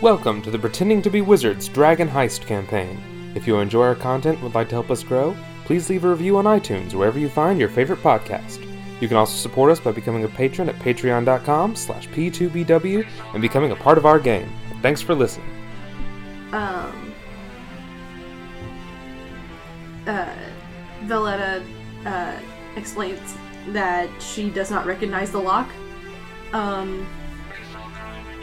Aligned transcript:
Welcome 0.00 0.42
to 0.42 0.52
the 0.52 0.58
Pretending 0.60 1.02
to 1.02 1.10
be 1.10 1.22
Wizards 1.22 1.66
Dragon 1.66 2.08
Heist 2.08 2.46
campaign. 2.46 3.32
If 3.34 3.48
you 3.48 3.58
enjoy 3.58 3.82
our 3.82 3.94
content 3.96 4.36
and 4.36 4.44
would 4.44 4.54
like 4.54 4.68
to 4.68 4.76
help 4.76 4.92
us 4.92 5.02
grow, 5.02 5.36
please 5.64 5.90
leave 5.90 6.04
a 6.04 6.08
review 6.10 6.36
on 6.36 6.44
iTunes 6.44 6.94
wherever 6.94 7.18
you 7.18 7.28
find 7.28 7.58
your 7.58 7.68
favorite 7.68 7.98
podcast. 7.98 8.64
You 9.00 9.08
can 9.08 9.16
also 9.16 9.34
support 9.34 9.72
us 9.72 9.80
by 9.80 9.90
becoming 9.90 10.22
a 10.22 10.28
patron 10.28 10.68
at 10.68 10.76
patreon.com 10.76 11.74
slash 11.74 12.08
p2bw 12.10 13.08
and 13.32 13.42
becoming 13.42 13.72
a 13.72 13.76
part 13.76 13.98
of 13.98 14.06
our 14.06 14.20
game. 14.20 14.48
Thanks 14.82 15.02
for 15.02 15.16
listening. 15.16 15.50
um, 16.52 17.12
uh, 20.06 20.32
Valletta 21.02 21.64
uh, 22.06 22.38
explains 22.76 23.36
that 23.70 24.08
she 24.22 24.48
does 24.48 24.70
not 24.70 24.86
recognize 24.86 25.32
the 25.32 25.40
lock, 25.40 25.68
um, 26.52 27.04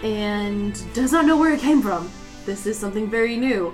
and 0.05 0.79
does 0.93 1.11
not 1.11 1.25
know 1.25 1.35
where 1.35 1.51
it 1.51 1.59
came 1.59 1.81
from. 1.81 2.11
This 2.45 2.67
is 2.67 2.77
something 2.77 3.09
very 3.09 3.37
new, 3.37 3.73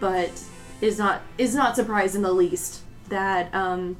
but 0.00 0.42
is 0.80 0.98
not 0.98 1.22
is 1.38 1.54
not 1.54 1.76
surprised 1.76 2.16
in 2.16 2.22
the 2.22 2.32
least 2.32 2.82
that 3.08 3.54
um, 3.54 3.96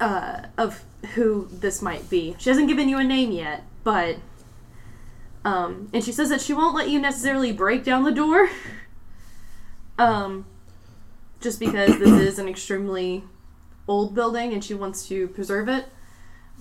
uh, 0.00 0.46
of 0.56 0.82
who 1.14 1.46
this 1.50 1.82
might 1.82 2.08
be. 2.08 2.34
She 2.38 2.48
hasn't 2.48 2.68
given 2.68 2.88
you 2.88 2.96
a 2.96 3.04
name 3.04 3.32
yet, 3.32 3.64
but 3.84 4.16
um, 5.44 5.90
and 5.92 6.02
she 6.02 6.10
says 6.10 6.30
that 6.30 6.40
she 6.40 6.54
won't 6.54 6.74
let 6.74 6.88
you 6.88 6.98
necessarily 6.98 7.52
break 7.52 7.84
down 7.84 8.04
the 8.04 8.12
door. 8.12 8.48
Um, 9.98 10.46
just 11.40 11.60
because 11.60 11.98
this 11.98 12.08
is 12.08 12.38
an 12.38 12.48
extremely 12.48 13.22
old 13.86 14.14
building 14.14 14.52
and 14.52 14.64
she 14.64 14.72
wants 14.72 15.06
to 15.08 15.28
preserve 15.28 15.68
it. 15.68 15.84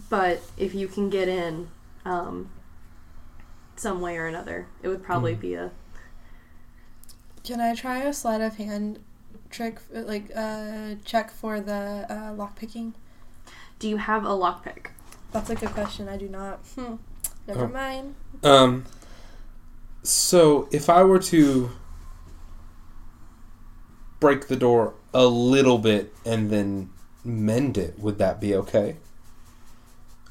But 0.09 0.41
if 0.57 0.75
you 0.75 0.87
can 0.87 1.09
get 1.09 1.29
in, 1.29 1.69
um, 2.03 2.49
some 3.75 4.01
way 4.01 4.17
or 4.17 4.27
another, 4.27 4.67
it 4.83 4.87
would 4.87 5.03
probably 5.03 5.35
be 5.35 5.53
a. 5.55 5.71
Can 7.43 7.59
I 7.59 7.73
try 7.73 7.99
a 8.03 8.13
sleight 8.13 8.41
of 8.41 8.55
hand 8.57 8.99
trick, 9.49 9.79
like 9.91 10.31
uh, 10.35 10.95
check 11.05 11.31
for 11.31 11.59
the 11.59 12.05
uh, 12.09 12.33
lock 12.33 12.55
picking? 12.55 12.93
Do 13.79 13.89
you 13.89 13.97
have 13.97 14.23
a 14.25 14.29
lockpick? 14.29 14.87
That's 15.31 15.49
a 15.49 15.55
good 15.55 15.69
question. 15.69 16.07
I 16.07 16.17
do 16.17 16.29
not. 16.29 16.59
Hmm. 16.75 16.95
Never 17.47 17.65
Oh. 17.65 17.67
mind. 17.67 18.15
Um, 18.43 18.85
so 20.03 20.67
if 20.71 20.89
I 20.89 21.03
were 21.03 21.19
to 21.19 21.71
break 24.19 24.47
the 24.47 24.55
door 24.55 24.93
a 25.13 25.25
little 25.25 25.77
bit 25.79 26.13
and 26.25 26.49
then 26.51 26.89
mend 27.25 27.77
it, 27.77 27.97
would 27.99 28.17
that 28.19 28.39
be 28.39 28.53
okay? 28.55 28.97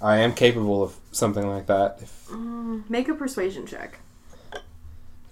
I 0.03 0.19
am 0.19 0.33
capable 0.35 0.83
of 0.83 0.97
something 1.13 1.47
like 1.49 1.67
that. 1.67 1.99
If 2.03 2.27
Mm, 2.29 2.89
make 2.89 3.09
a 3.09 3.15
persuasion 3.15 3.67
check. 3.67 3.99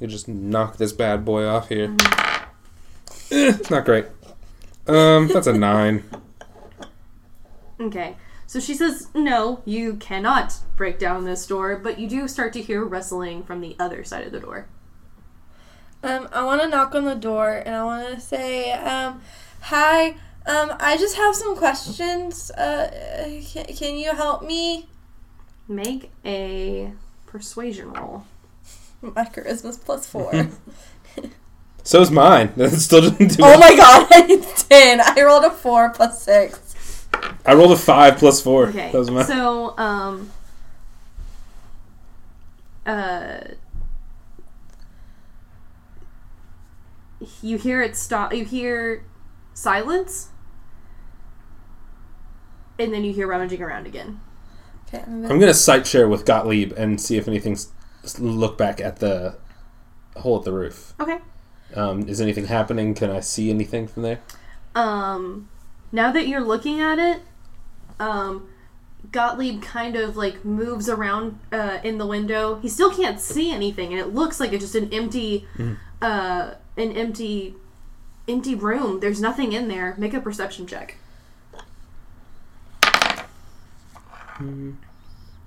you 0.00 0.06
just 0.06 0.28
knock 0.28 0.76
this 0.76 0.92
bad 0.92 1.24
boy 1.24 1.46
off 1.46 1.68
here. 1.68 1.94
Eh, 3.30 3.56
not 3.70 3.84
great. 3.84 4.06
Um, 4.86 5.28
that's 5.28 5.46
a 5.46 5.52
nine. 5.52 6.04
Okay. 7.80 8.16
So 8.48 8.58
she 8.58 8.74
says, 8.74 9.06
no, 9.14 9.62
you 9.64 9.94
cannot 9.94 10.54
break 10.76 10.98
down 10.98 11.24
this 11.24 11.46
door, 11.46 11.76
but 11.76 11.98
you 12.00 12.08
do 12.08 12.26
start 12.26 12.52
to 12.54 12.62
hear 12.62 12.84
rustling 12.84 13.44
from 13.44 13.60
the 13.60 13.76
other 13.78 14.02
side 14.02 14.26
of 14.26 14.32
the 14.32 14.40
door. 14.40 14.66
Um, 16.02 16.28
I 16.32 16.42
want 16.44 16.60
to 16.62 16.68
knock 16.68 16.94
on 16.96 17.04
the 17.04 17.14
door 17.14 17.50
and 17.64 17.76
I 17.76 17.84
want 17.84 18.14
to 18.16 18.20
say, 18.20 18.72
um, 18.72 19.20
hi. 19.60 20.16
Um, 20.48 20.72
I 20.80 20.96
just 20.96 21.16
have 21.16 21.34
some 21.36 21.56
questions. 21.56 22.50
Uh, 22.52 22.90
can, 23.52 23.66
can 23.66 23.96
you 23.98 24.14
help 24.14 24.42
me? 24.42 24.88
Make 25.68 26.10
a 26.24 26.92
persuasion 27.26 27.92
roll. 27.92 28.24
My 29.02 29.24
charisma's 29.24 29.76
plus 29.76 30.06
four. 30.06 30.32
So 31.84 32.02
is 32.02 32.10
mine. 32.10 32.52
That 32.56 32.70
still 32.72 33.00
didn't 33.00 33.36
do. 33.36 33.42
oh 33.42 33.58
my 33.58 33.74
god, 33.74 34.08
I 34.10 34.26
did 34.26 34.42
ten. 34.42 35.00
I 35.00 35.22
rolled 35.22 35.44
a 35.44 35.50
four 35.50 35.88
plus 35.88 36.22
six. 36.22 37.06
I 37.46 37.54
rolled 37.54 37.72
a 37.72 37.78
five 37.78 38.18
plus 38.18 38.42
four. 38.42 38.66
Okay. 38.66 38.92
That 38.92 38.98
was 38.98 39.10
mine. 39.10 39.24
So, 39.24 39.78
um, 39.78 40.30
uh, 42.84 43.38
you 47.40 47.56
hear 47.56 47.80
it 47.80 47.96
stop. 47.96 48.34
You 48.34 48.44
hear 48.44 49.02
silence, 49.54 50.28
and 52.78 52.92
then 52.92 53.04
you 53.04 53.12
hear 53.12 53.26
rummaging 53.26 53.62
around 53.62 53.86
again. 53.86 54.20
Okay, 54.88 55.02
I'm 55.06 55.24
I'm 55.24 55.38
gonna 55.40 55.54
sight 55.54 55.86
share 55.86 56.08
with 56.08 56.24
Gottlieb 56.24 56.72
and 56.72 57.00
see 57.00 57.16
if 57.16 57.28
anything's 57.28 57.72
look 58.18 58.56
back 58.56 58.80
at 58.80 59.00
the 59.00 59.36
hole 60.16 60.38
at 60.38 60.44
the 60.44 60.52
roof. 60.52 60.94
Okay. 61.00 61.18
Um, 61.74 62.08
is 62.08 62.20
anything 62.20 62.46
happening? 62.46 62.94
Can 62.94 63.10
I 63.10 63.20
see 63.20 63.50
anything 63.50 63.86
from 63.86 64.02
there? 64.02 64.20
Um, 64.74 65.48
now 65.92 66.10
that 66.12 66.26
you're 66.26 66.40
looking 66.40 66.80
at 66.80 66.98
it, 66.98 67.22
um, 68.00 68.48
Gottlieb 69.12 69.62
kind 69.62 69.96
of 69.96 70.16
like 70.16 70.44
moves 70.44 70.88
around 70.88 71.38
uh, 71.52 71.78
in 71.82 71.98
the 71.98 72.06
window. 72.06 72.56
He 72.60 72.68
still 72.68 72.94
can't 72.94 73.20
see 73.20 73.50
anything, 73.50 73.92
and 73.92 74.00
it 74.00 74.14
looks 74.14 74.40
like 74.40 74.52
it's 74.52 74.64
just 74.64 74.74
an 74.74 74.92
empty, 74.92 75.46
uh, 76.00 76.54
an 76.76 76.92
empty, 76.92 77.54
empty 78.26 78.54
room. 78.54 79.00
There's 79.00 79.20
nothing 79.20 79.52
in 79.52 79.68
there. 79.68 79.94
Make 79.98 80.14
a 80.14 80.20
perception 80.20 80.66
check. 80.66 80.96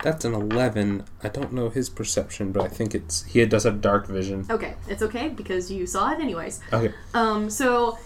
That's 0.04 0.26
an 0.26 0.34
eleven. 0.34 1.06
I 1.24 1.30
don't 1.30 1.54
know 1.54 1.70
his 1.70 1.90
perception, 1.90 2.52
but 2.52 2.64
I 2.64 2.68
think 2.68 2.96
it's 2.96 3.24
he 3.24 3.46
does 3.46 3.64
have 3.66 3.82
dark 3.82 4.08
vision. 4.08 4.48
Okay, 4.50 4.76
it's 4.88 5.04
okay 5.04 5.30
because 5.30 5.72
you 5.72 5.86
saw 5.86 6.12
it 6.12 6.20
anyways. 6.20 6.60
Okay. 6.74 6.94
Um, 7.14 7.50
so 7.50 8.00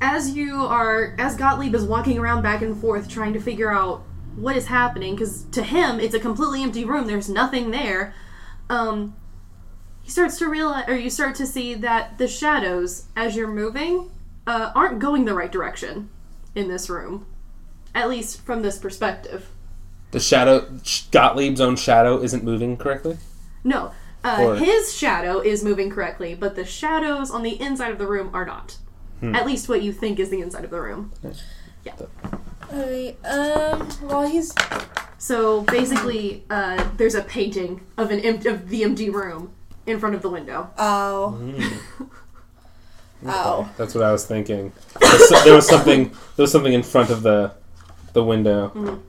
as 0.00 0.30
you 0.36 0.56
are, 0.56 1.14
as 1.18 1.36
Gottlieb 1.36 1.74
is 1.74 1.84
walking 1.84 2.18
around 2.18 2.42
back 2.42 2.62
and 2.62 2.78
forth 2.78 3.08
trying 3.08 3.32
to 3.32 3.40
figure 3.40 3.72
out 3.72 4.02
what 4.36 4.56
is 4.56 4.66
happening, 4.66 5.14
because 5.14 5.44
to 5.52 5.62
him 5.62 5.98
it's 5.98 6.14
a 6.14 6.20
completely 6.20 6.62
empty 6.62 6.84
room. 6.84 7.06
There's 7.06 7.28
nothing 7.28 7.70
there. 7.70 8.14
Um, 8.68 9.16
he 10.02 10.10
starts 10.10 10.38
to 10.38 10.48
realize, 10.48 10.88
or 10.88 10.96
you 10.96 11.10
start 11.10 11.34
to 11.36 11.46
see 11.46 11.74
that 11.74 12.18
the 12.18 12.28
shadows, 12.28 13.06
as 13.16 13.34
you're 13.34 13.50
moving, 13.50 14.10
uh, 14.46 14.72
aren't 14.74 14.98
going 14.98 15.24
the 15.24 15.34
right 15.34 15.50
direction 15.50 16.10
in 16.54 16.68
this 16.68 16.88
room, 16.88 17.26
at 17.94 18.08
least 18.08 18.42
from 18.42 18.62
this 18.62 18.78
perspective. 18.78 19.48
The 20.12 20.20
shadow, 20.20 20.60
Gottlieb's 21.12 21.60
own 21.60 21.76
shadow, 21.76 22.20
isn't 22.22 22.42
moving 22.44 22.76
correctly. 22.76 23.16
No, 23.62 23.92
uh, 24.24 24.38
Or- 24.40 24.56
his 24.56 24.92
shadow 24.96 25.38
is 25.40 25.62
moving 25.62 25.90
correctly, 25.90 26.34
but 26.34 26.56
the 26.56 26.64
shadows 26.64 27.30
on 27.30 27.42
the 27.42 27.60
inside 27.60 27.92
of 27.92 27.98
the 27.98 28.06
room 28.06 28.30
are 28.34 28.44
not. 28.44 28.76
At 29.22 29.44
least 29.46 29.68
what 29.68 29.82
you 29.82 29.92
think 29.92 30.18
is 30.18 30.30
the 30.30 30.40
inside 30.40 30.64
of 30.64 30.70
the 30.70 30.80
room. 30.80 31.12
Yeah. 31.84 31.92
Alright, 32.72 33.18
um, 33.26 33.80
while 34.08 34.26
he's 34.26 34.54
So 35.18 35.60
basically, 35.62 36.44
uh, 36.48 36.88
there's 36.96 37.14
a 37.14 37.20
painting 37.22 37.82
of 37.98 38.10
an 38.10 38.20
em- 38.20 38.46
of 38.46 38.70
the 38.70 38.82
empty 38.82 39.10
room 39.10 39.52
in 39.86 40.00
front 40.00 40.14
of 40.14 40.22
the 40.22 40.30
window. 40.30 40.70
oh, 40.78 41.38
ow. 43.26 43.68
That's 43.76 43.94
what 43.94 44.04
I 44.04 44.12
was 44.12 44.24
thinking. 44.24 44.72
There 45.00 45.10
was, 45.12 45.28
so- 45.28 45.44
there 45.44 45.54
was 45.54 45.68
something. 45.68 46.04
There 46.36 46.42
was 46.44 46.52
something 46.52 46.72
in 46.72 46.82
front 46.82 47.10
of 47.10 47.22
the 47.22 47.52
the 48.14 48.24
window. 48.24 49.00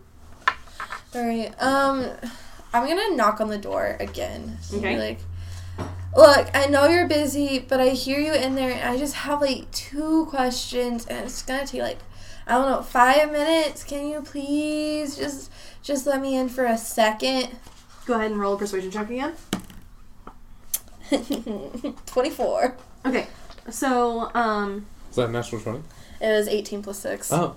Alright, 1.14 1.62
um, 1.62 2.08
I'm 2.74 2.88
gonna 2.88 3.16
knock 3.16 3.42
on 3.42 3.50
the 3.50 3.58
door 3.58 3.98
again. 4.00 4.58
And 4.72 4.80
Okay. 4.86 4.98
Like, 4.98 5.20
look, 6.16 6.50
I 6.54 6.68
know 6.68 6.88
you're 6.88 7.08
busy, 7.08 7.60
but 7.60 7.82
I 7.82 7.90
hear 7.90 8.20
you 8.20 8.34
in 8.34 8.56
there, 8.56 8.72
and 8.72 8.90
I 8.90 8.98
just 8.98 9.16
have 9.16 9.42
like 9.42 9.70
two 9.72 10.26
questions, 10.28 11.06
and 11.08 11.26
it's 11.26 11.42
gonna 11.42 11.68
take 11.68 11.82
like, 11.82 11.98
I 12.48 12.54
don't 12.54 12.70
know, 12.70 12.82
five 12.82 13.32
minutes. 13.32 13.84
Can 13.84 14.08
you 14.08 14.22
please 14.22 15.18
just 15.18 15.52
just 15.84 16.06
let 16.08 16.22
me 16.22 16.36
in 16.38 16.48
for 16.48 16.66
a 16.66 16.78
second? 16.78 17.50
Go 18.06 18.14
ahead 18.16 18.32
and 18.32 18.40
roll 18.40 18.54
a 18.54 18.58
persuasion 18.58 18.90
check 18.92 19.10
again. 19.10 19.34
Twenty-four. 22.06 22.78
Okay, 23.06 23.28
so 23.70 24.32
um, 24.34 24.86
Is 25.10 25.18
that 25.18 25.30
natural 25.30 25.60
twenty? 25.62 25.84
It 26.22 26.30
was 26.30 26.48
eighteen 26.48 26.82
plus 26.82 27.00
six. 27.00 27.34
Oh. 27.34 27.56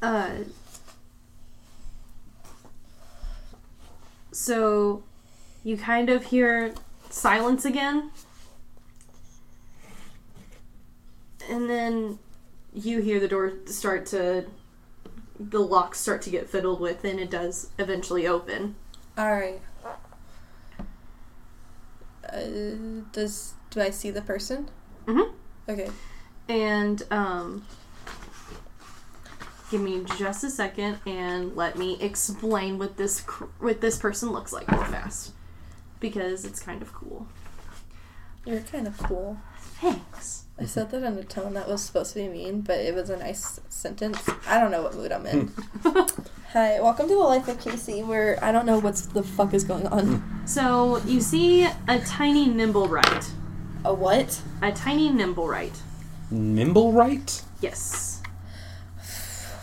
uh, 0.00 0.30
so 4.32 5.04
you 5.62 5.76
kind 5.76 6.10
of 6.10 6.24
hear 6.24 6.74
silence 7.10 7.64
again, 7.64 8.10
and 11.48 11.68
then 11.68 12.18
you 12.74 13.00
hear 13.00 13.20
the 13.20 13.28
door 13.28 13.52
start 13.66 14.06
to 14.06 14.46
the 15.38 15.58
locks 15.60 15.98
start 16.00 16.22
to 16.22 16.30
get 16.30 16.48
fiddled 16.48 16.80
with, 16.80 17.04
and 17.04 17.20
it 17.20 17.30
does 17.30 17.70
eventually 17.78 18.26
open. 18.26 18.74
All 19.18 19.30
right. 19.30 19.60
Uh, 22.32 23.02
does 23.12 23.54
do 23.70 23.80
I 23.80 23.90
see 23.90 24.10
the 24.10 24.22
person? 24.22 24.68
Mhm. 25.06 25.32
Okay. 25.68 25.90
And 26.48 27.02
um, 27.10 27.66
give 29.72 29.80
me 29.80 30.04
just 30.18 30.44
a 30.44 30.50
second 30.50 30.98
and 31.06 31.56
let 31.56 31.78
me 31.78 31.96
explain 31.98 32.78
what 32.78 32.98
this 32.98 33.22
cr- 33.22 33.46
what 33.58 33.80
this 33.80 33.96
person 33.96 34.30
looks 34.30 34.52
like 34.52 34.70
real 34.70 34.84
fast. 34.84 35.32
because 35.98 36.44
it's 36.44 36.60
kind 36.60 36.82
of 36.82 36.92
cool. 36.92 37.26
You're 38.44 38.60
kind 38.60 38.86
of 38.86 38.98
cool. 38.98 39.38
Thanks. 39.80 40.44
I 40.58 40.66
said 40.66 40.90
that 40.90 41.02
in 41.02 41.16
a 41.16 41.24
tone 41.24 41.54
that 41.54 41.68
was 41.68 41.82
supposed 41.82 42.12
to 42.12 42.20
be 42.20 42.28
mean, 42.28 42.60
but 42.60 42.80
it 42.80 42.94
was 42.94 43.08
a 43.08 43.16
nice 43.16 43.60
sentence. 43.70 44.28
I 44.46 44.60
don't 44.60 44.70
know 44.70 44.82
what 44.82 44.94
mood 44.94 45.10
I'm 45.10 45.24
in. 45.24 45.50
Hi, 46.52 46.78
welcome 46.78 47.08
to 47.08 47.14
the 47.14 47.20
life 47.20 47.48
of 47.48 47.58
Casey, 47.58 48.02
where 48.02 48.38
I 48.44 48.52
don't 48.52 48.66
know 48.66 48.78
what 48.78 48.96
the 49.14 49.22
fuck 49.22 49.54
is 49.54 49.64
going 49.64 49.86
on. 49.86 50.42
So 50.44 50.98
you 51.06 51.22
see 51.22 51.64
a 51.64 51.98
tiny 52.00 52.46
nimblewright. 52.46 53.30
A 53.86 53.94
what? 53.94 54.42
A 54.60 54.70
tiny 54.70 55.08
nimblewright. 55.08 55.78
Nimble 56.30 56.92
right? 56.92 57.42
Yes. 57.62 58.11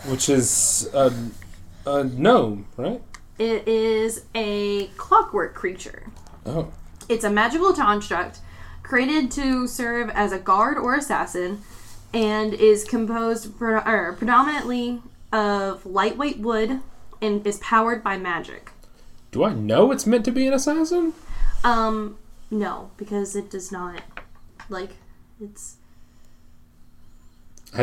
Which 0.06 0.28
is 0.28 0.88
a, 0.94 1.12
a 1.86 2.04
gnome, 2.04 2.66
right? 2.76 3.02
It 3.38 3.66
is 3.66 4.24
a 4.34 4.86
clockwork 4.96 5.54
creature. 5.54 6.10
Oh. 6.44 6.72
It's 7.08 7.24
a 7.24 7.30
magical 7.30 7.72
construct 7.72 8.40
created 8.82 9.30
to 9.32 9.66
serve 9.66 10.10
as 10.10 10.32
a 10.32 10.38
guard 10.38 10.76
or 10.76 10.94
assassin 10.94 11.62
and 12.12 12.52
is 12.54 12.84
composed 12.84 13.56
pre- 13.56 13.74
er, 13.74 14.14
predominantly 14.16 15.00
of 15.32 15.86
lightweight 15.86 16.38
wood 16.38 16.80
and 17.22 17.46
is 17.46 17.58
powered 17.58 18.02
by 18.02 18.18
magic. 18.18 18.72
Do 19.30 19.44
I 19.44 19.54
know 19.54 19.92
it's 19.92 20.06
meant 20.06 20.24
to 20.24 20.32
be 20.32 20.46
an 20.46 20.52
assassin? 20.52 21.12
Um, 21.62 22.18
no, 22.50 22.90
because 22.96 23.36
it 23.36 23.50
does 23.50 23.70
not. 23.70 24.02
Like, 24.68 24.90
it's. 25.40 25.76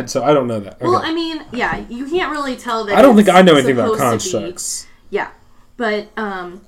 So 0.06 0.24
I 0.24 0.34
don't 0.34 0.48
know 0.48 0.60
that. 0.60 0.76
Okay. 0.76 0.86
Well, 0.86 1.02
I 1.02 1.14
mean, 1.14 1.44
yeah, 1.54 1.86
you 1.88 2.10
can't 2.10 2.32
really 2.32 2.56
tell 2.58 2.84
that. 2.86 2.98
I 2.98 3.02
don't 3.02 3.16
think 3.16 3.30
I 3.30 3.42
know 3.42 3.54
anything 3.54 3.72
about 3.78 3.96
supposed 3.98 4.00
to 4.32 4.38
be- 4.38 4.42
constructs. 4.42 4.88
Yeah, 5.10 5.30
but 5.78 6.10
um. 6.18 6.66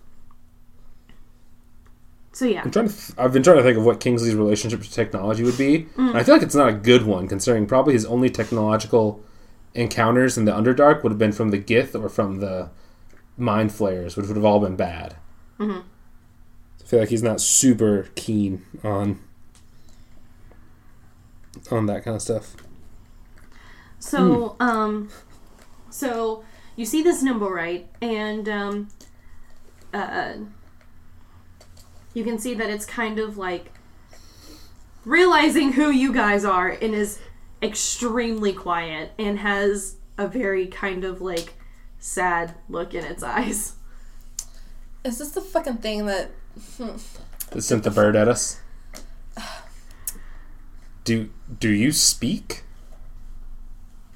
So 2.31 2.45
yeah, 2.45 2.61
I'm 2.63 2.71
trying 2.71 2.87
to. 2.87 2.95
Th- 2.95 3.17
I've 3.19 3.33
been 3.33 3.43
trying 3.43 3.57
to 3.57 3.63
think 3.63 3.77
of 3.77 3.83
what 3.83 3.99
Kingsley's 3.99 4.35
relationship 4.35 4.81
to 4.81 4.89
technology 4.91 5.43
would 5.43 5.57
be. 5.57 5.87
Mm. 5.97 6.09
And 6.09 6.17
I 6.17 6.23
feel 6.23 6.35
like 6.35 6.43
it's 6.43 6.55
not 6.55 6.69
a 6.69 6.73
good 6.73 7.05
one, 7.05 7.27
considering 7.27 7.65
probably 7.67 7.93
his 7.93 8.05
only 8.05 8.29
technological 8.29 9.21
encounters 9.73 10.37
in 10.37 10.45
the 10.45 10.51
Underdark 10.53 11.03
would 11.03 11.11
have 11.11 11.19
been 11.19 11.33
from 11.33 11.49
the 11.51 11.59
Gith 11.59 12.01
or 12.01 12.07
from 12.07 12.39
the 12.39 12.69
Mind 13.37 13.73
Flayers, 13.73 14.15
which 14.15 14.27
would 14.27 14.37
have 14.37 14.45
all 14.45 14.59
been 14.61 14.77
bad. 14.77 15.17
Mhm. 15.59 15.83
I 16.81 16.85
feel 16.85 16.99
like 17.01 17.09
he's 17.09 17.21
not 17.23 17.41
super 17.41 18.07
keen 18.15 18.65
on 18.83 19.19
on 21.69 21.85
that 21.87 22.03
kind 22.05 22.15
of 22.15 22.21
stuff. 22.21 22.55
So, 23.99 24.55
um, 24.59 25.09
so 25.89 26.43
you 26.75 26.85
see 26.85 27.03
this 27.03 27.23
nimblewright, 27.23 27.85
and 28.01 28.47
um, 28.47 28.87
uh, 29.93 30.33
you 32.13 32.23
can 32.23 32.39
see 32.39 32.53
that 32.53 32.69
it's 32.69 32.85
kind 32.85 33.19
of 33.19 33.37
like 33.37 33.73
realizing 35.05 35.73
who 35.73 35.89
you 35.89 36.13
guys 36.13 36.45
are, 36.45 36.69
and 36.69 36.95
is 36.95 37.19
extremely 37.61 38.53
quiet 38.53 39.11
and 39.19 39.39
has 39.39 39.95
a 40.17 40.27
very 40.27 40.67
kind 40.67 41.03
of 41.03 41.21
like 41.21 41.53
sad 41.99 42.55
look 42.69 42.93
in 42.93 43.03
its 43.03 43.23
eyes. 43.23 43.75
Is 45.03 45.17
this 45.17 45.31
the 45.31 45.41
fucking 45.41 45.77
thing 45.77 46.05
that. 46.05 46.31
That 47.51 47.63
sent 47.63 47.83
the 47.83 47.89
bird 47.89 48.15
at 48.15 48.27
us. 48.27 48.61
Do 51.03 51.31
do 51.59 51.69
you 51.69 51.91
speak? 51.91 52.63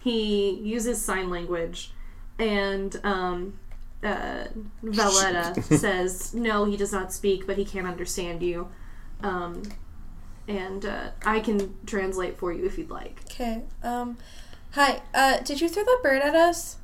He 0.04 0.52
uses 0.52 1.02
sign 1.02 1.30
language, 1.30 1.94
and 2.38 3.00
um, 3.04 3.60
uh, 4.04 4.46
Valletta 4.82 5.62
says, 5.78 6.34
"No, 6.34 6.66
he 6.66 6.76
does 6.76 6.92
not 6.92 7.14
speak, 7.14 7.48
but 7.48 7.58
he 7.58 7.66
can't 7.66 7.88
understand 7.88 8.44
you." 8.44 8.68
Um, 9.22 9.64
and 10.48 10.86
uh, 10.86 11.12
I 11.26 11.40
can 11.40 11.76
translate 11.86 12.38
for 12.38 12.52
you 12.52 12.66
if 12.66 12.78
you'd 12.78 12.90
like. 12.90 13.22
Okay, 13.32 13.64
um. 13.84 14.18
Hi, 14.74 15.04
uh, 15.14 15.38
did 15.42 15.62
you 15.62 15.70
throw 15.70 15.84
that 15.84 16.00
bird 16.02 16.24
at 16.24 16.34
us? 16.34 16.78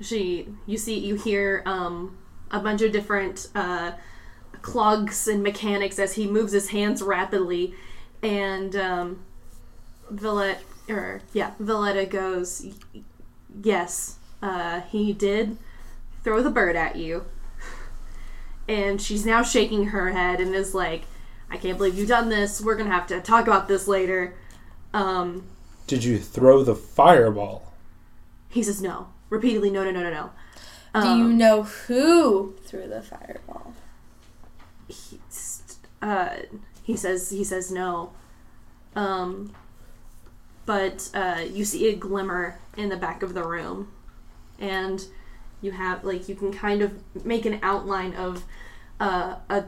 She, 0.00 0.46
you 0.64 0.78
see, 0.78 0.96
you 0.96 1.16
hear 1.16 1.64
um, 1.66 2.16
a 2.52 2.60
bunch 2.60 2.82
of 2.82 2.92
different 2.92 3.48
uh, 3.52 3.92
clogs 4.62 5.26
and 5.26 5.42
mechanics 5.42 5.98
as 5.98 6.14
he 6.14 6.28
moves 6.28 6.52
his 6.52 6.68
hands 6.68 7.02
rapidly, 7.02 7.74
and 8.22 8.76
um, 8.76 9.24
Villette, 10.08 10.60
or 10.88 11.22
yeah, 11.32 11.52
Valletta 11.58 12.06
goes, 12.06 12.66
"Yes, 13.62 14.16
uh, 14.42 14.80
he 14.82 15.12
did 15.12 15.56
throw 16.22 16.42
the 16.42 16.50
bird 16.50 16.76
at 16.76 16.96
you," 16.96 17.24
and 18.68 19.00
she's 19.00 19.24
now 19.26 19.42
shaking 19.42 19.86
her 19.88 20.10
head 20.10 20.40
and 20.40 20.54
is 20.54 20.74
like, 20.74 21.02
"I 21.50 21.56
can't 21.56 21.76
believe 21.78 21.96
you've 21.98 22.08
done 22.08 22.28
this. 22.28 22.60
We're 22.60 22.76
gonna 22.76 22.90
have 22.90 23.06
to 23.08 23.20
talk 23.20 23.46
about 23.46 23.68
this 23.68 23.86
later." 23.88 24.34
Um, 24.92 25.44
Did 25.86 26.04
you 26.04 26.18
throw 26.18 26.62
the 26.62 26.74
fireball? 26.76 27.72
he 28.48 28.62
says, 28.62 28.80
"No." 28.80 29.08
Repeatedly, 29.30 29.70
no, 29.70 29.82
no, 29.82 29.90
no, 29.90 30.02
no, 30.02 30.10
no. 30.10 30.30
Do 31.02 31.08
Um, 31.08 31.18
you 31.18 31.32
know 31.32 31.62
who 31.64 32.54
threw 32.66 32.86
the 32.86 33.02
fireball? 33.02 33.72
he, 34.86 35.18
uh, 36.00 36.36
he 36.84 36.96
says 36.96 37.30
he 37.30 37.42
says 37.42 37.72
no. 37.72 38.12
Um, 38.94 39.52
but 40.66 41.10
uh, 41.14 41.44
you 41.48 41.64
see 41.64 41.88
a 41.88 41.96
glimmer 41.96 42.58
in 42.76 42.88
the 42.88 42.96
back 42.96 43.22
of 43.22 43.34
the 43.34 43.44
room, 43.44 43.90
and 44.58 45.06
you 45.60 45.72
have 45.72 46.04
like 46.04 46.28
you 46.28 46.34
can 46.34 46.52
kind 46.52 46.82
of 46.82 46.92
make 47.24 47.46
an 47.46 47.58
outline 47.62 48.14
of 48.14 48.44
uh, 49.00 49.36
a 49.48 49.64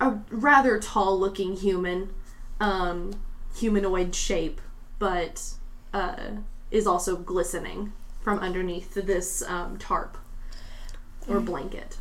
a 0.00 0.18
rather 0.30 0.78
tall 0.78 1.18
looking 1.18 1.56
human, 1.56 2.12
um, 2.60 3.12
humanoid 3.56 4.14
shape, 4.14 4.60
but 4.98 5.54
uh, 5.92 6.30
is 6.70 6.86
also 6.86 7.16
glistening 7.16 7.92
from 8.22 8.38
underneath 8.38 8.94
this 8.94 9.42
um, 9.42 9.78
tarp 9.78 10.16
or 11.28 11.40
blanket. 11.40 11.96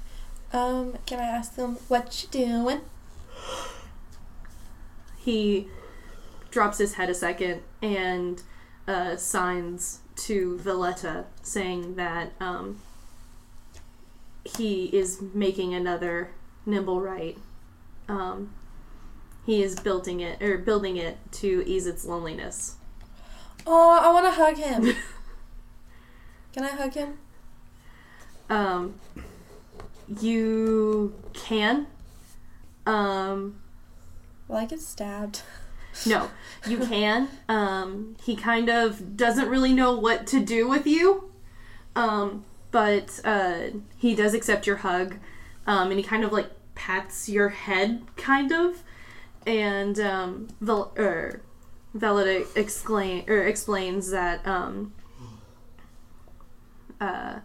Um, 0.54 0.98
can 1.06 1.20
I 1.20 1.26
ask 1.26 1.56
them 1.56 1.78
what 1.88 2.24
you 2.24 2.30
doing? 2.30 2.82
he 5.28 5.68
drops 6.58 6.80
his 6.80 6.96
head 6.96 7.08
a 7.08 7.14
second 7.14 7.62
and 7.84 8.42
uh, 8.88 9.16
signs 9.16 10.00
to 10.16 10.58
Valletta 10.58 11.26
saying 11.44 11.94
that 11.98 12.32
um, 12.40 12.82
he 14.44 14.86
is 14.86 15.22
making 15.36 15.76
another 15.76 16.32
nimblewright. 16.68 17.38
Um, 18.10 18.56
he 19.46 19.62
is 19.62 19.80
building 19.80 20.20
it 20.20 20.42
or 20.42 20.58
building 20.58 20.98
it 20.98 21.20
to 21.34 21.64
ease 21.68 21.86
its 21.86 22.06
loneliness. 22.06 22.78
Oh, 23.68 24.00
I 24.02 24.12
want 24.12 24.26
to 24.26 24.32
hug 24.32 24.58
him. 24.58 24.96
Can 26.54 26.64
I 26.64 26.70
hug 26.70 26.96
him? 26.96 27.20
Um, 28.50 28.96
you 30.20 31.14
can. 31.34 31.86
Um, 32.88 33.60
Will 34.48 34.56
I 34.58 34.66
get 34.66 34.82
stabbed? 34.82 35.44
No, 36.06 36.30
you 36.68 36.78
can. 36.80 37.30
Um, 37.50 38.16
he 38.24 38.36
kind 38.36 38.70
of 38.70 39.18
doesn't 39.18 39.50
really 39.50 39.74
know 39.74 39.98
what 39.98 40.28
to 40.28 40.40
do 40.40 40.68
with 40.68 40.86
you, 40.86 41.32
um, 41.96 42.46
but 42.72 43.20
uh, 43.24 43.70
he 43.98 44.16
does 44.16 44.34
accept 44.34 44.68
your 44.68 44.78
hug, 44.78 45.16
um, 45.66 45.90
and 45.90 46.00
he 46.00 46.04
kind 46.04 46.24
of 46.24 46.32
like 46.32 46.50
pats 46.76 47.28
your 47.28 47.50
head, 47.50 48.04
kind 48.16 48.52
of, 48.52 48.84
and 49.46 50.00
um, 50.00 50.48
Vel- 50.62 50.94
er, 50.98 51.42
Velida 51.96 52.46
explain 52.56 53.24
or 53.28 53.44
explains 53.44 54.12
that 54.12 54.46
um, 54.46 54.94
uh, 57.02 57.40